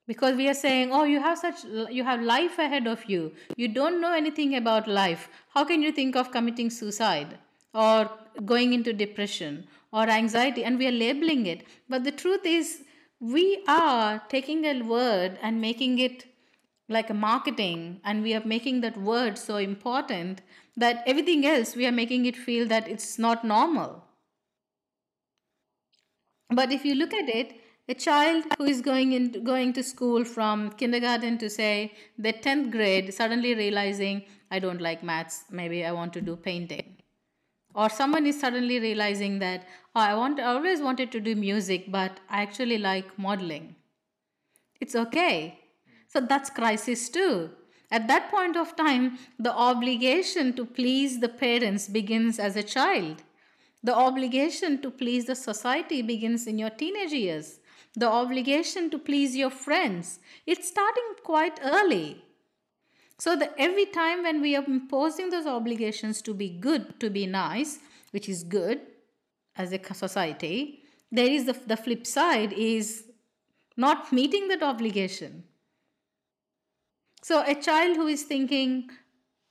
[0.08, 3.32] Because we are saying, oh, you have such, you have life ahead of you.
[3.56, 5.28] You don't know anything about life.
[5.54, 7.38] How can you think of committing suicide
[7.72, 8.10] or
[8.44, 10.64] going into depression or anxiety?
[10.64, 11.64] And we are labeling it.
[11.88, 12.82] But the truth is,
[13.20, 16.24] we are taking a word and making it
[16.90, 20.42] like a marketing and we are making that word so important
[20.76, 24.04] that everything else we are making it feel that it's not normal.
[26.50, 27.54] But if you look at it
[27.88, 32.70] a child who is going in going to school from kindergarten to say the 10th
[32.70, 35.44] grade suddenly realizing i don't like maths.
[35.50, 36.96] Maybe i want to do painting.
[37.72, 41.90] Or someone is suddenly realizing that oh, i want I always wanted to do music
[42.00, 43.76] but i actually like modeling.
[44.80, 45.59] It's okay
[46.12, 47.50] so that's crisis too.
[47.90, 53.22] At that point of time, the obligation to please the parents begins as a child.
[53.82, 57.60] The obligation to please the society begins in your teenage years.
[57.96, 60.18] The obligation to please your friends.
[60.46, 62.24] It's starting quite early.
[63.18, 67.26] So that every time when we are imposing those obligations to be good, to be
[67.26, 67.78] nice,
[68.10, 68.80] which is good
[69.56, 73.04] as a society, there is the, the flip side is
[73.76, 75.44] not meeting that obligation.
[77.22, 78.90] So, a child who is thinking,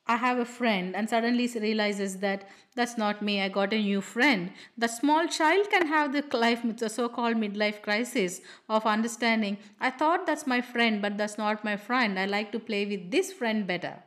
[0.08, 4.02] I have a friend, and suddenly realizes that that's not me, I got a new
[4.02, 4.52] friend.
[4.78, 9.92] The small child can have the life, the so called midlife crisis of understanding, I
[9.92, 12.20] thought that's my friend, but that's not my friend.
[12.20, 14.04] I like to play with this friend better.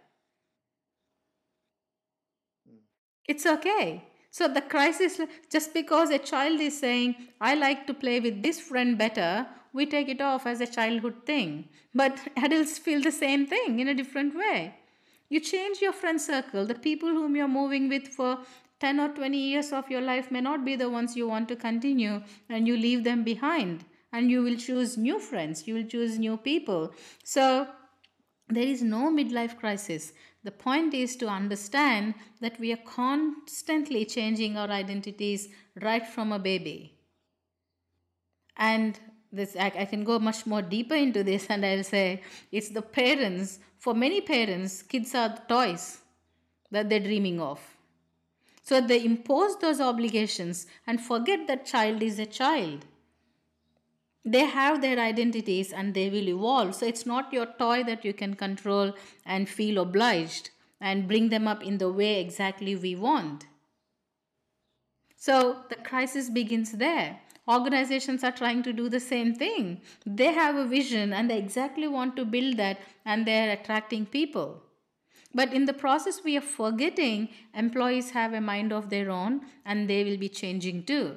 [2.67, 2.79] Hmm.
[3.29, 4.05] It's okay.
[4.31, 8.61] So the crisis, just because a child is saying, I like to play with this
[8.61, 11.69] friend better, we take it off as a childhood thing.
[11.95, 14.75] But adults feel the same thing in a different way.
[15.29, 16.67] You change your friend circle.
[16.67, 18.39] The people whom you're moving with for
[18.81, 21.57] 10 or 20 years of your life may not be the ones you want to
[21.57, 23.85] continue, and you leave them behind.
[24.13, 26.93] And you will choose new friends, you will choose new people.
[27.25, 27.69] So,
[28.49, 30.13] there is no midlife crisis.
[30.45, 35.49] The point is to understand that we are constantly changing our identities
[35.81, 36.99] right from a baby.
[38.57, 38.99] And
[39.33, 42.83] this I, I can go much more deeper into this and I'll say it's the
[42.83, 43.59] parents.
[43.79, 45.99] For many parents, kids are toys
[46.71, 47.61] that they're dreaming of.
[48.63, 52.85] So they impose those obligations and forget that child is a child.
[54.25, 56.77] They have their identities and they will evolve.
[56.77, 58.93] So it's not your toy that you can control
[59.27, 63.47] and feel obliged and bring them up in the way exactly we want.
[65.17, 67.21] So the crisis begins there.
[67.49, 69.81] Organizations are trying to do the same thing.
[70.07, 74.63] They have a vision and they exactly want to build that and they're attracting people.
[75.35, 79.89] But in the process, we are forgetting employees have a mind of their own and
[79.89, 81.17] they will be changing too.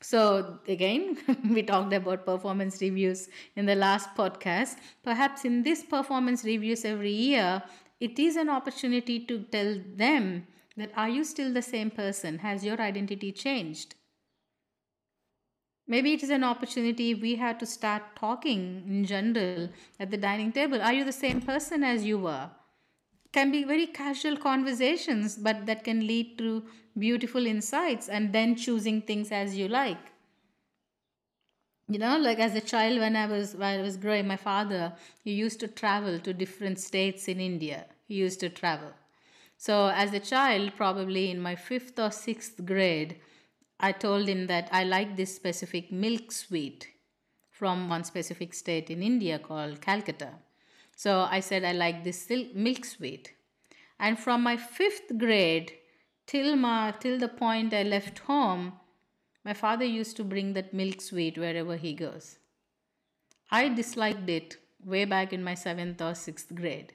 [0.00, 1.18] So, again,
[1.50, 4.76] we talked about performance reviews in the last podcast.
[5.02, 7.62] Perhaps in this performance reviews every year,
[7.98, 10.46] it is an opportunity to tell them
[10.76, 12.38] that are you still the same person?
[12.38, 13.94] Has your identity changed?
[15.88, 19.68] Maybe it is an opportunity we had to start talking in general
[20.00, 20.82] at the dining table.
[20.82, 22.50] Are you the same person as you were?
[23.32, 26.64] Can be very casual conversations, but that can lead to
[26.98, 30.12] beautiful insights and then choosing things as you like.
[31.88, 34.94] You know, like as a child, when I was when I was growing, my father
[35.22, 37.86] he used to travel to different states in India.
[38.08, 38.92] He used to travel
[39.58, 43.16] so, as a child, probably in my fifth or sixth grade,
[43.78, 46.88] I told him that I like this specific milk sweet
[47.50, 50.30] from one specific state in India called Calcutta.
[50.94, 53.32] So, I said I like this milk sweet.
[53.98, 55.72] And from my fifth grade
[56.26, 58.74] till, my, till the point I left home,
[59.44, 62.38] my father used to bring that milk sweet wherever he goes.
[63.50, 66.94] I disliked it way back in my seventh or sixth grade.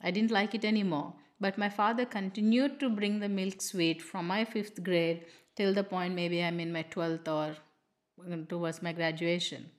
[0.00, 1.14] I didn't like it anymore.
[1.40, 5.84] But my father continued to bring the milk sweet from my fifth grade till the
[5.84, 7.56] point maybe I'm in my 12th or
[8.32, 9.70] uh, towards my graduation.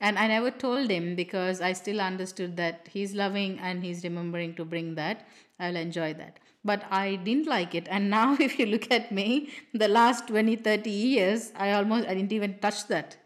[0.00, 4.54] And I never told him because I still understood that he's loving and he's remembering
[4.56, 5.26] to bring that.
[5.60, 6.40] I'll enjoy that.
[6.64, 7.86] But I didn't like it.
[7.88, 12.14] And now, if you look at me, the last 20, 30 years, I almost, I
[12.14, 13.16] didn't even touch that.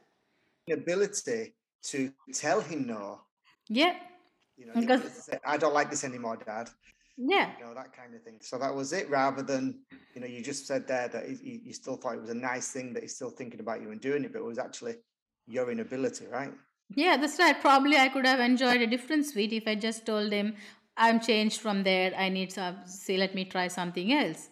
[0.70, 3.22] Ability to tell him no.
[3.68, 3.96] Yeah.
[4.58, 6.68] You know, because, I don't like this anymore, Dad
[7.18, 7.50] yeah.
[7.58, 8.38] You know that kind of thing.
[8.40, 9.80] So that was it rather than
[10.14, 12.70] you know you just said there that you, you still thought it was a nice
[12.70, 14.94] thing that he's still thinking about you and doing it but it was actually
[15.46, 16.52] your inability right?
[16.94, 20.32] Yeah that's right probably i could have enjoyed a different sweet if i just told
[20.32, 20.54] him
[20.96, 22.14] i'm changed from there.
[22.16, 24.48] I need some say let me try something else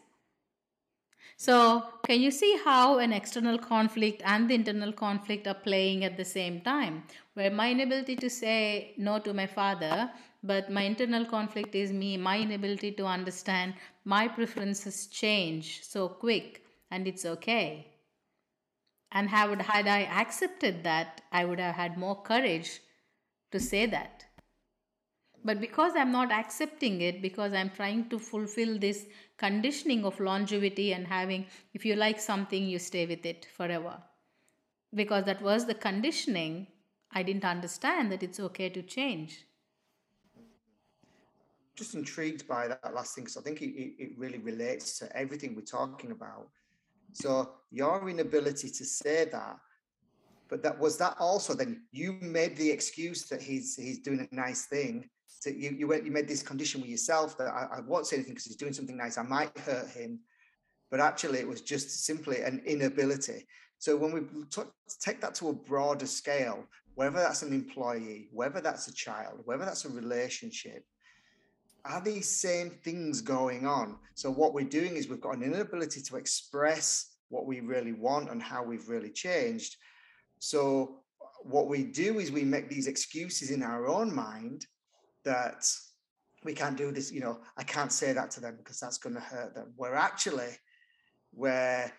[1.36, 6.16] so can you see how an external conflict and the internal conflict are playing at
[6.16, 7.04] the same time?
[7.34, 10.10] Where my inability to say no to my father
[10.42, 13.74] but my internal conflict is me my inability to understand
[14.04, 17.92] my preferences change so quick and it's okay.
[19.12, 22.80] And had, i accepted that i would have had more courage
[23.52, 24.25] to say that
[25.46, 29.06] but because i'm not accepting it because i'm trying to fulfill this
[29.44, 33.96] conditioning of longevity and having if you like something you stay with it forever
[34.94, 36.66] because that was the conditioning
[37.12, 39.46] i didn't understand that it's okay to change
[41.76, 45.54] just intrigued by that last thing because I think it, it really relates to everything
[45.54, 46.48] we're talking about.
[47.12, 49.58] So your inability to say that,
[50.48, 54.34] but that was that also then you made the excuse that he's he's doing a
[54.34, 55.08] nice thing.
[55.40, 58.16] So you you went you made this condition with yourself that I, I won't say
[58.16, 59.18] anything because he's doing something nice.
[59.18, 60.20] I might hurt him,
[60.90, 63.46] but actually it was just simply an inability.
[63.78, 64.20] So when we
[64.50, 64.62] t-
[65.00, 66.64] take that to a broader scale,
[66.94, 70.82] whether that's an employee, whether that's a child, whether that's a relationship,
[71.84, 73.98] are these same things going on?
[74.14, 78.30] So what we're doing is we've got an inability to express what we really want
[78.30, 79.76] and how we've really changed.
[80.38, 81.00] So
[81.42, 84.66] what we do is we make these excuses in our own mind
[85.26, 85.68] that
[86.44, 89.14] we can't do this, you know, I can't say that to them because that's going
[89.14, 89.74] to hurt them.
[89.76, 90.52] We're actually
[91.32, 91.92] we're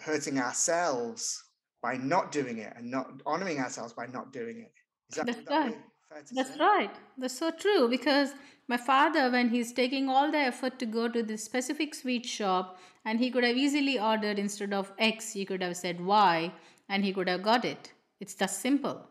[0.00, 1.44] hurting ourselves
[1.82, 4.72] by not doing it and not honoring ourselves by not doing it.
[5.10, 5.78] Is that, That's right.
[6.32, 6.58] That's say?
[6.58, 6.90] right.
[7.18, 8.30] That's so true because
[8.68, 12.78] my father, when he's taking all the effort to go to this specific sweet shop,
[13.04, 16.52] and he could have easily ordered instead of X, he could have said Y,
[16.88, 17.92] and he could have got it.
[18.20, 19.06] It's that simple.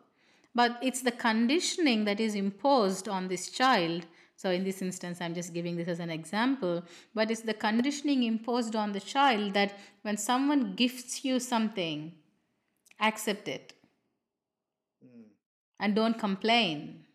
[0.60, 4.06] But it's the conditioning that is imposed on this child.
[4.36, 6.84] So, in this instance, I'm just giving this as an example,
[7.14, 12.14] but it's the conditioning imposed on the child that when someone gifts you something,
[13.00, 13.74] accept it
[15.04, 15.24] mm.
[15.80, 17.06] and don't complain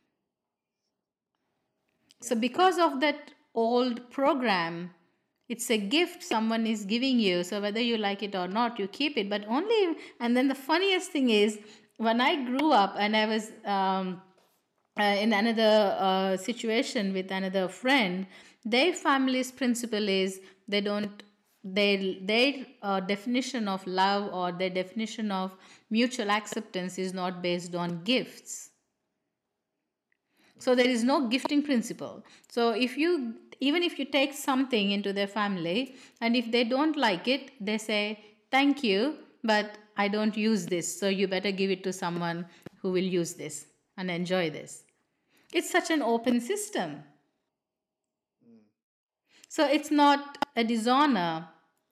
[2.25, 4.95] so, because of that old program,
[5.47, 7.45] it's a gift someone is giving you.
[7.45, 9.29] So, whether you like it or not, you keep it.
[9.29, 11.59] But only, and then the funniest thing is,
[11.99, 14.23] when I grew up and I was um,
[14.99, 18.27] uh, in another uh, situation with another friend,
[18.65, 21.23] their family's principle is they don't
[21.63, 25.57] their their uh, definition of love or their definition of
[25.91, 28.71] mutual acceptance is not based on gifts.
[30.59, 32.25] So there is no gifting principle.
[32.51, 36.97] So if you even if you take something into their family and if they don't
[36.97, 38.21] like it they say
[38.51, 42.45] thank you but i don't use this so you better give it to someone
[42.83, 43.67] who will use this
[43.97, 44.85] and enjoy this
[45.53, 47.03] it's such an open system
[49.49, 51.49] so it's not a dishonor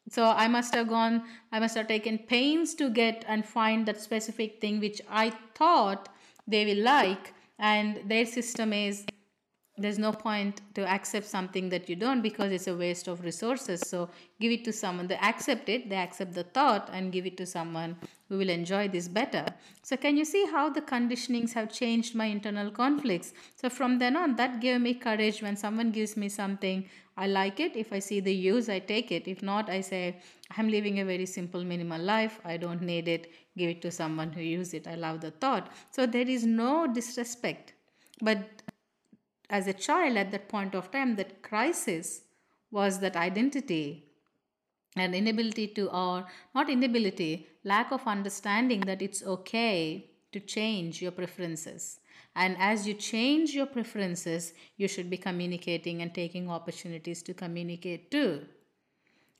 [0.09, 1.23] so I must have gone,
[1.53, 6.09] I must have taken pains to get and find that specific thing which I thought
[6.47, 7.33] they will like.
[7.59, 9.07] And their system is
[9.83, 13.81] there's no point to accept something that you don't because it's a waste of resources.
[13.87, 14.09] So
[14.41, 15.07] give it to someone.
[15.07, 17.97] They accept it, they accept the thought and give it to someone
[18.29, 19.45] who will enjoy this better.
[19.83, 23.33] So can you see how the conditionings have changed my internal conflicts?
[23.57, 27.61] So from then on, that gave me courage when someone gives me something I like
[27.61, 27.77] it.
[27.77, 29.29] If I see the use, I take it.
[29.29, 30.17] If not, I say,
[30.57, 32.41] I'm living a very simple, minimal life.
[32.45, 33.31] I don't need it.
[33.57, 34.89] Give it to someone who use it.
[34.89, 35.71] I love the thought.
[35.91, 37.75] So there is no disrespect.
[38.23, 38.62] But
[39.53, 42.23] as a child at that point of time, that crisis
[42.71, 44.07] was that identity
[44.97, 51.13] and inability to, or not inability, lack of understanding that it's okay to change your
[51.13, 52.01] preferences
[52.35, 58.11] and as you change your preferences, you should be communicating and taking opportunities to communicate
[58.11, 58.47] too.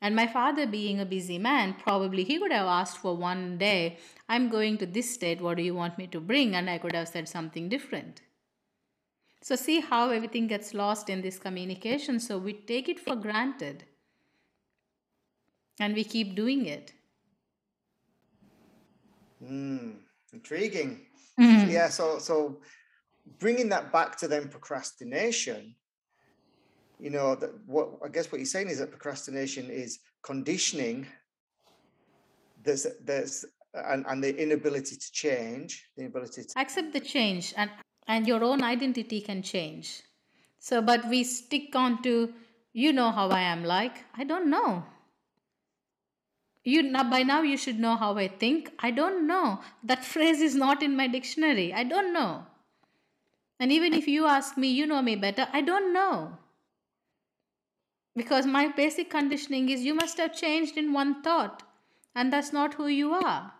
[0.03, 3.99] And my father, being a busy man, probably he could have asked for one day,
[4.29, 6.55] I'm going to this state, what do you want me to bring?
[6.55, 8.21] And I could have said something different.
[9.43, 12.21] So, see how everything gets lost in this communication.
[12.21, 13.85] So, we take it for granted
[15.81, 16.93] and we keep doing it.
[19.43, 19.97] Mm,
[20.33, 21.07] intriguing.
[21.39, 21.71] Mm.
[21.71, 22.61] Yeah, so so
[23.39, 25.75] bringing that back to then procrastination
[26.99, 31.07] you know that what i guess what you're saying is that procrastination is conditioning
[32.63, 37.71] there's there's and, and the inability to change the inability to accept the change and
[38.07, 40.03] and your own identity can change.
[40.59, 42.33] So but we stick on to
[42.73, 44.05] you know how i am like.
[44.15, 44.85] I don't know.
[46.65, 48.71] You now by now you should know how i think.
[48.79, 49.61] I don't know.
[49.83, 51.73] That phrase is not in my dictionary.
[51.73, 52.47] I don't know.
[53.59, 56.39] And even if you ask me, you know me better, I don't know.
[58.17, 61.63] Because my basic conditioning is you must have changed in one thought,
[62.15, 63.53] and that's not who you are.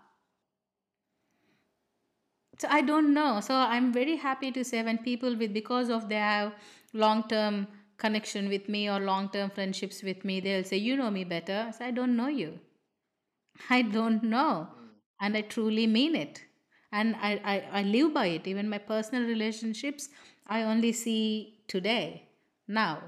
[2.63, 3.41] So I don't know.
[3.41, 6.53] So I'm very happy to say when people with because of they have
[6.93, 11.11] long term connection with me or long term friendships with me, they'll say, You know
[11.11, 11.67] me better.
[11.69, 12.59] I say, I don't know you.
[13.71, 14.69] I don't know.
[15.21, 16.43] And I truly mean it
[16.93, 20.09] and I, I, I live by it even my personal relationships
[20.47, 22.29] i only see today
[22.69, 23.03] now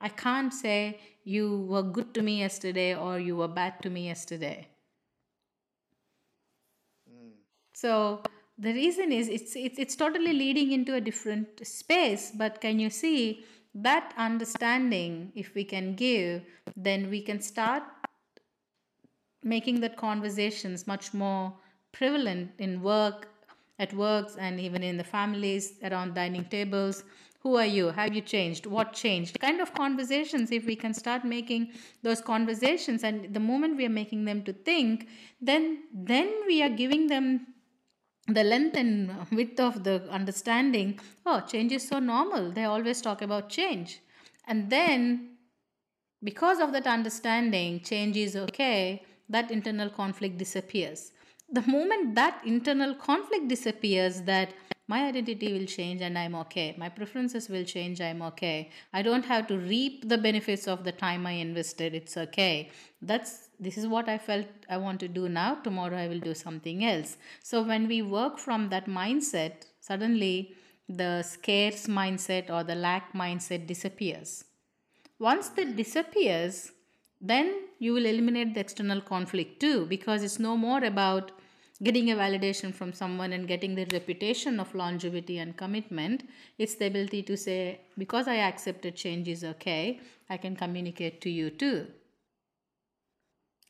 [0.00, 4.06] i can't say you were good to me yesterday or you were bad to me
[4.06, 4.68] yesterday
[7.10, 7.32] mm.
[7.72, 8.22] so
[8.60, 12.90] the reason is it's, it's it's totally leading into a different space but can you
[12.90, 13.44] see
[13.74, 16.42] that understanding if we can give
[16.76, 17.82] then we can start
[19.42, 21.52] making that conversations much more
[21.92, 23.28] prevalent in work,
[23.78, 27.04] at works, and even in the families around dining tables.
[27.40, 27.88] Who are you?
[27.88, 28.66] Have you changed?
[28.66, 29.40] What changed?
[29.40, 33.96] Kind of conversations, if we can start making those conversations, and the moment we are
[34.02, 35.08] making them to think,
[35.40, 37.46] then then we are giving them
[38.34, 40.98] the length and width of the understanding.
[41.26, 42.50] Oh, change is so normal.
[42.50, 44.00] They always talk about change.
[44.46, 45.36] And then
[46.22, 51.12] because of that understanding, change is okay, that internal conflict disappears
[51.52, 54.52] the moment that internal conflict disappears that
[54.92, 56.68] my identity will change and i'm okay.
[56.82, 58.70] My preferences will change i'm okay.
[58.92, 61.94] I don't have to reap the benefits of the time i invested.
[61.94, 62.70] It's okay.
[63.10, 63.32] That's
[63.66, 65.50] this is what i felt i want to do now.
[65.66, 67.16] Tomorrow i will do something else.
[67.42, 70.54] So when we work from that mindset suddenly
[71.02, 74.44] the scarce mindset or the lack mindset disappears.
[75.18, 76.72] Once that disappears
[77.20, 81.32] then you will eliminate the external conflict too because it's no more about
[81.82, 86.28] getting a validation from someone and getting the reputation of longevity and commitment
[86.58, 91.30] it's the ability to say because i accepted change is okay i can communicate to
[91.30, 91.86] you too.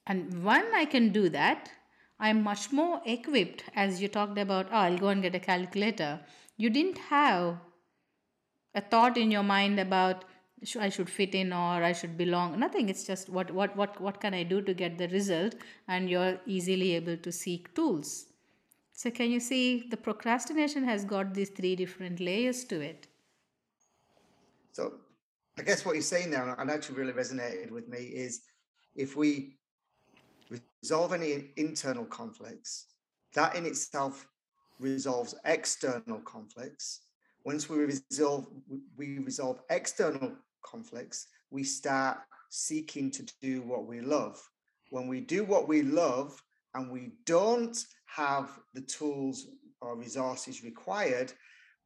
[0.06, 1.70] And when i can do that
[2.18, 3.64] i'm much more equipped.
[3.74, 6.20] As you talked about oh, i'll go and get a calculator.
[6.56, 7.58] You didn't have
[8.74, 10.24] a thought in your mind about
[10.78, 12.58] I should fit in or I should belong.
[12.58, 12.88] Nothing.
[12.88, 15.54] It's just what what what what can I do to get the result,
[15.88, 18.26] and you're easily able to seek tools.
[18.92, 23.06] So, can you see the procrastination has got these three different layers to it?
[24.72, 24.92] So,
[25.58, 28.42] I guess what you're saying there, and actually really resonated with me, is
[28.94, 29.56] if we
[30.82, 32.88] resolve any internal conflicts,
[33.32, 34.26] that in itself
[34.78, 37.00] resolves external conflicts.
[37.44, 38.48] Once we resolve
[38.98, 40.32] we resolve external
[40.62, 42.18] conflicts, we start
[42.50, 44.40] seeking to do what we love.
[44.90, 46.42] When we do what we love
[46.74, 49.46] and we don't have the tools
[49.80, 51.32] or resources required,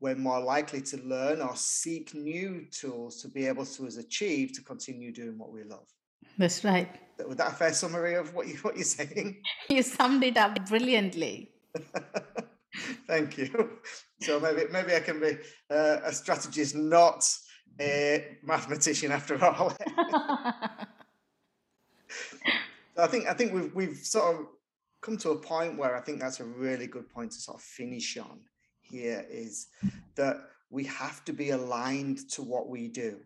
[0.00, 4.62] we're more likely to learn or seek new tools to be able to achieve to
[4.62, 5.86] continue doing what we love.
[6.36, 6.88] That's right.
[7.26, 9.40] Was that a fair summary of what you what you're saying?
[9.68, 11.52] You summed it up brilliantly.
[13.06, 13.70] Thank you.
[14.20, 15.38] So maybe maybe I can be
[15.70, 17.24] uh, a strategist, not
[17.80, 19.70] a mathematician after all.
[22.96, 24.46] so I think I think we've we've sort of
[25.00, 27.62] come to a point where I think that's a really good point to sort of
[27.62, 28.40] finish on.
[28.80, 29.68] Here is
[30.14, 30.36] that
[30.70, 33.20] we have to be aligned to what we do.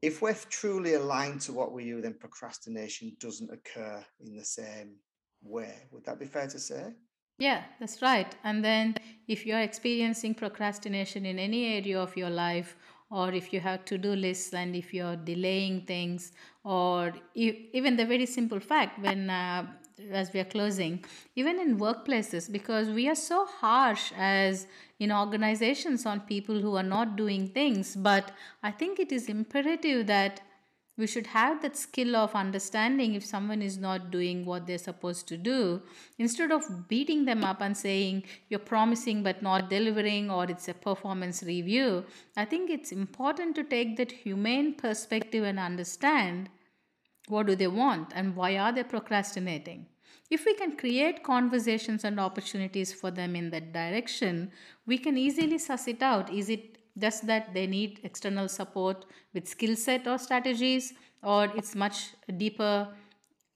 [0.00, 4.96] If we're truly aligned to what we do, then procrastination doesn't occur in the same
[5.42, 5.74] way.
[5.92, 6.94] Would that be fair to say?
[7.38, 8.34] Yeah, that's right.
[8.44, 8.96] And then
[9.26, 12.76] if you're experiencing procrastination in any area of your life,
[13.12, 16.32] or if you have to do lists and if you're delaying things,
[16.64, 19.66] or even the very simple fact when uh,
[20.10, 21.04] as we are closing,
[21.36, 24.66] even in workplaces, because we are so harsh as
[24.98, 27.94] in organizations on people who are not doing things.
[27.94, 28.32] But
[28.62, 30.40] I think it is imperative that
[30.98, 35.26] we should have that skill of understanding if someone is not doing what they're supposed
[35.28, 35.80] to do
[36.18, 40.74] instead of beating them up and saying you're promising but not delivering or it's a
[40.74, 42.04] performance review.
[42.36, 46.50] I think it's important to take that humane perspective and understand
[47.28, 49.86] what do they want and why are they procrastinating.
[50.30, 54.52] If we can create conversations and opportunities for them in that direction
[54.86, 56.32] we can easily suss it out.
[56.32, 61.74] Is it just that they need external support with skill set or strategies or it's
[61.74, 62.88] much deeper.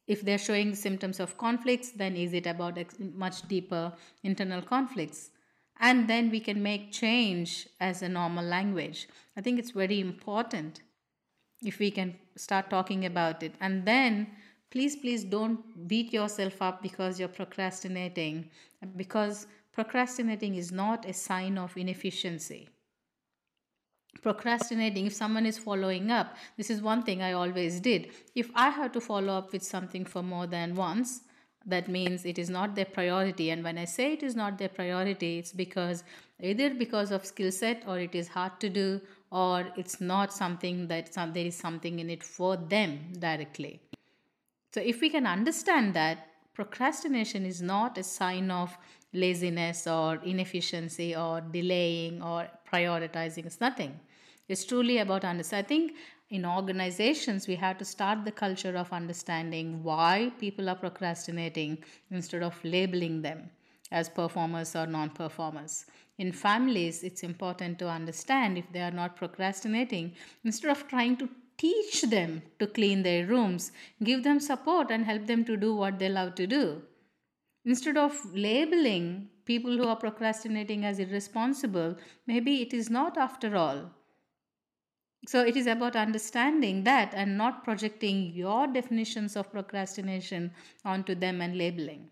[0.06, 5.30] If they're showing symptoms of conflicts then is it about much deeper internal conflicts?
[5.78, 9.08] And then we can make change as a normal language.
[9.36, 10.80] I think it's very important
[11.62, 13.54] if we can start talking about it.
[13.60, 14.28] And then
[14.70, 18.50] please please don't beat yourself up because you're procrastinating
[18.96, 22.68] because procrastinating is not a sign of inefficiency
[24.22, 28.08] procrastinating if someone is following up this is one thing i always did.
[28.34, 31.20] If i have to follow up with something for more than once
[31.68, 33.50] that means it is not their priority.
[33.50, 36.04] And when i say it is not their priority it's because
[36.40, 39.00] either because of skill set or it is hard to do
[39.30, 43.80] or it's not something that some, there is something in it for them directly.
[44.72, 48.76] So if we can understand that procrastination is not a sign of
[49.12, 53.98] laziness or inefficiency or delaying or prioritizing it's nothing
[54.48, 55.64] it's truly about understanding.
[55.64, 55.96] I think
[56.30, 61.78] in organizations, we have to start the culture of understanding why people are procrastinating
[62.10, 63.50] instead of labeling them
[63.90, 65.86] as performers or non performers.
[66.18, 70.14] In families, it's important to understand if they are not procrastinating,
[70.44, 75.26] instead of trying to teach them to clean their rooms, give them support and help
[75.26, 76.82] them to do what they love to do.
[77.64, 83.90] Instead of labeling people who are procrastinating as irresponsible, maybe it is not after all
[85.26, 90.52] so it is about understanding that and not projecting your definitions of procrastination
[90.84, 92.10] onto them and labeling.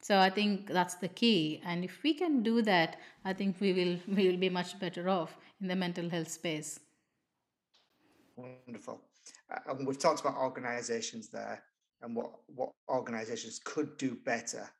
[0.00, 1.60] So I think that's the key.
[1.64, 5.08] And if we can do that, I think we will we will be much better
[5.08, 6.80] off in the mental health space.
[8.36, 9.00] Wonderful.
[9.50, 11.62] Uh, and we've talked about organizations there
[12.02, 14.70] and what, what organizations could do better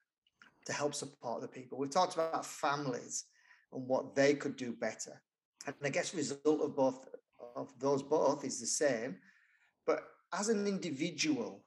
[0.67, 1.79] to help support the people.
[1.79, 3.25] We've talked about families
[3.73, 5.23] and what they could do better
[5.67, 7.09] and I guess result of both
[7.55, 9.17] of those both is the same.
[9.87, 11.65] But as an individual,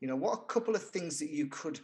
[0.00, 1.80] you know, what a couple of things that you could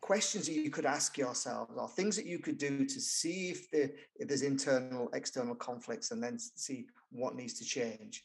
[0.00, 3.70] questions that you could ask yourselves or things that you could do to see if,
[3.70, 3.84] the,
[4.16, 8.24] if there's internal external conflicts and then see what needs to change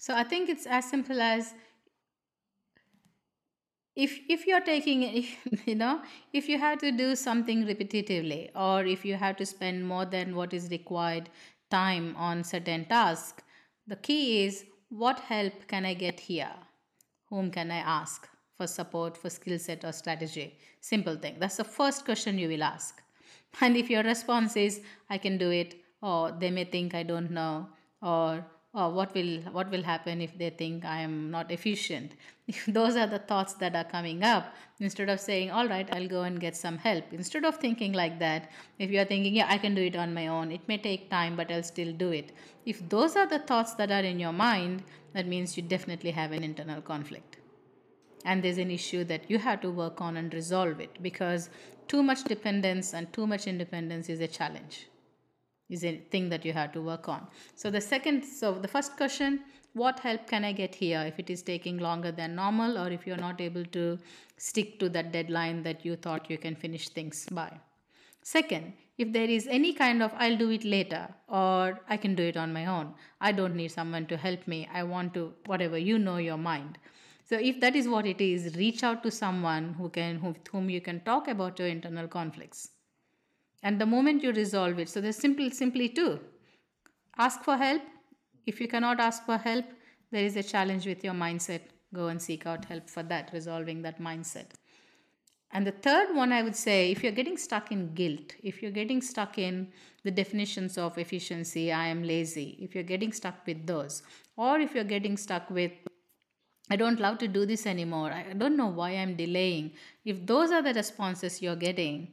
[0.00, 1.54] so i think it's as simple as
[3.96, 5.02] if if you're taking
[5.66, 6.00] you know
[6.32, 10.36] if you have to do something repetitively or if you have to spend more than
[10.36, 11.30] what is required
[11.70, 13.42] time on certain task
[13.86, 16.54] the key is what help can i get here?
[17.30, 20.58] Whom can i ask for support for skill set or strategy?
[20.80, 21.36] Simple thing.
[21.38, 23.02] That's the first question you will ask.
[23.60, 24.80] And if your response is
[25.10, 27.68] i can do it or they may think i don't know
[28.02, 28.44] or
[28.76, 32.12] oh, what will what will happen if they think I am not efficient?
[32.48, 36.06] If those are the thoughts that are coming up, instead of saying, all right, I'll
[36.06, 39.48] go and get some help, instead of thinking like that, if you are thinking, yeah,
[39.48, 42.10] I can do it on my own, it may take time, but I'll still do
[42.12, 42.30] it.
[42.64, 46.30] If those are the thoughts that are in your mind, that means you definitely have
[46.30, 47.38] an internal conflict.
[48.24, 51.50] And there's an issue that you have to work on and resolve it because
[51.88, 54.88] too much dependence and too much independence is a challenge
[55.68, 57.26] is a thing that you have to work on.
[57.54, 59.40] So the second, so the first question,
[59.72, 63.06] what help can I get here if it is taking longer than normal or if
[63.06, 63.98] you're not able to
[64.38, 67.50] stick to that deadline that you thought you can finish things by.
[68.22, 72.22] Second, if there is any kind of I'll do it later or I can do
[72.22, 75.78] it on my own, I don't need someone to help me, I want to, whatever,
[75.78, 76.78] you know your mind.
[77.28, 80.70] So if that is what it is, reach out to someone who can, with whom
[80.70, 82.70] you can talk about your internal conflicts
[83.62, 86.18] and the moment you resolve it so there's simple simply two
[87.18, 87.82] ask for help
[88.46, 89.64] if you cannot ask for help
[90.10, 91.60] there is a challenge with your mindset
[91.94, 94.46] go and seek out help for that resolving that mindset
[95.52, 98.78] and the third one i would say if you're getting stuck in guilt if you're
[98.78, 99.66] getting stuck in
[100.04, 104.02] the definitions of efficiency i am lazy if you're getting stuck with those
[104.36, 105.72] or if you're getting stuck with
[106.68, 108.10] I don't love to do this anymore.
[108.12, 109.72] I don't know why I'm delaying.
[110.04, 112.08] If those are the responses you're getting,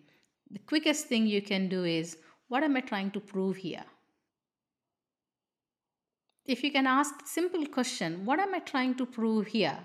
[0.54, 3.84] the quickest thing you can do is what am I trying to prove here?
[6.46, 9.80] If you can ask simple question, what am I trying to prove here?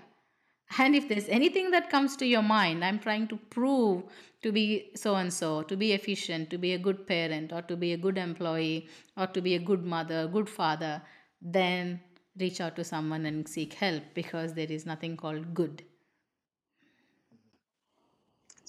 [0.77, 4.03] And if there's anything that comes to your mind, I'm trying to prove
[4.43, 7.75] to be so and so, to be efficient, to be a good parent, or to
[7.75, 11.01] be a good employee, or to be a good mother, good father,
[11.41, 11.99] then
[12.39, 15.83] reach out to someone and seek help because there is nothing called good.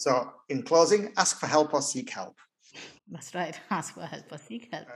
[0.01, 2.35] So, in closing, ask for help or seek help.
[3.11, 3.55] That's right.
[3.71, 4.89] Ask for help or seek help.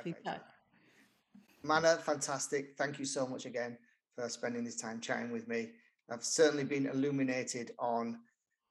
[1.62, 2.74] Manna, fantastic.
[2.78, 3.76] Thank you so much again
[4.14, 5.72] for spending this time chatting with me.
[6.10, 8.18] I've certainly been illuminated on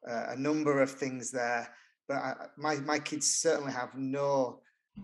[0.09, 1.69] uh, a number of things there,
[2.07, 4.61] but I, my my kids certainly have no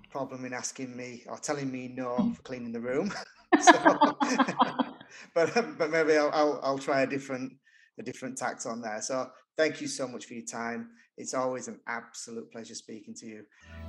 [0.09, 3.13] problem in asking me or telling me no for cleaning the room.
[3.59, 3.99] so,
[5.36, 7.53] but but maybe I'll, I'll, I'll try a different
[7.99, 9.01] a different tact on there.
[9.01, 9.30] So
[9.60, 10.88] thank you so much for your time.
[11.18, 13.45] It's always an absolute pleasure speaking to you.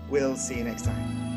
[0.09, 1.30] We'll see you next time.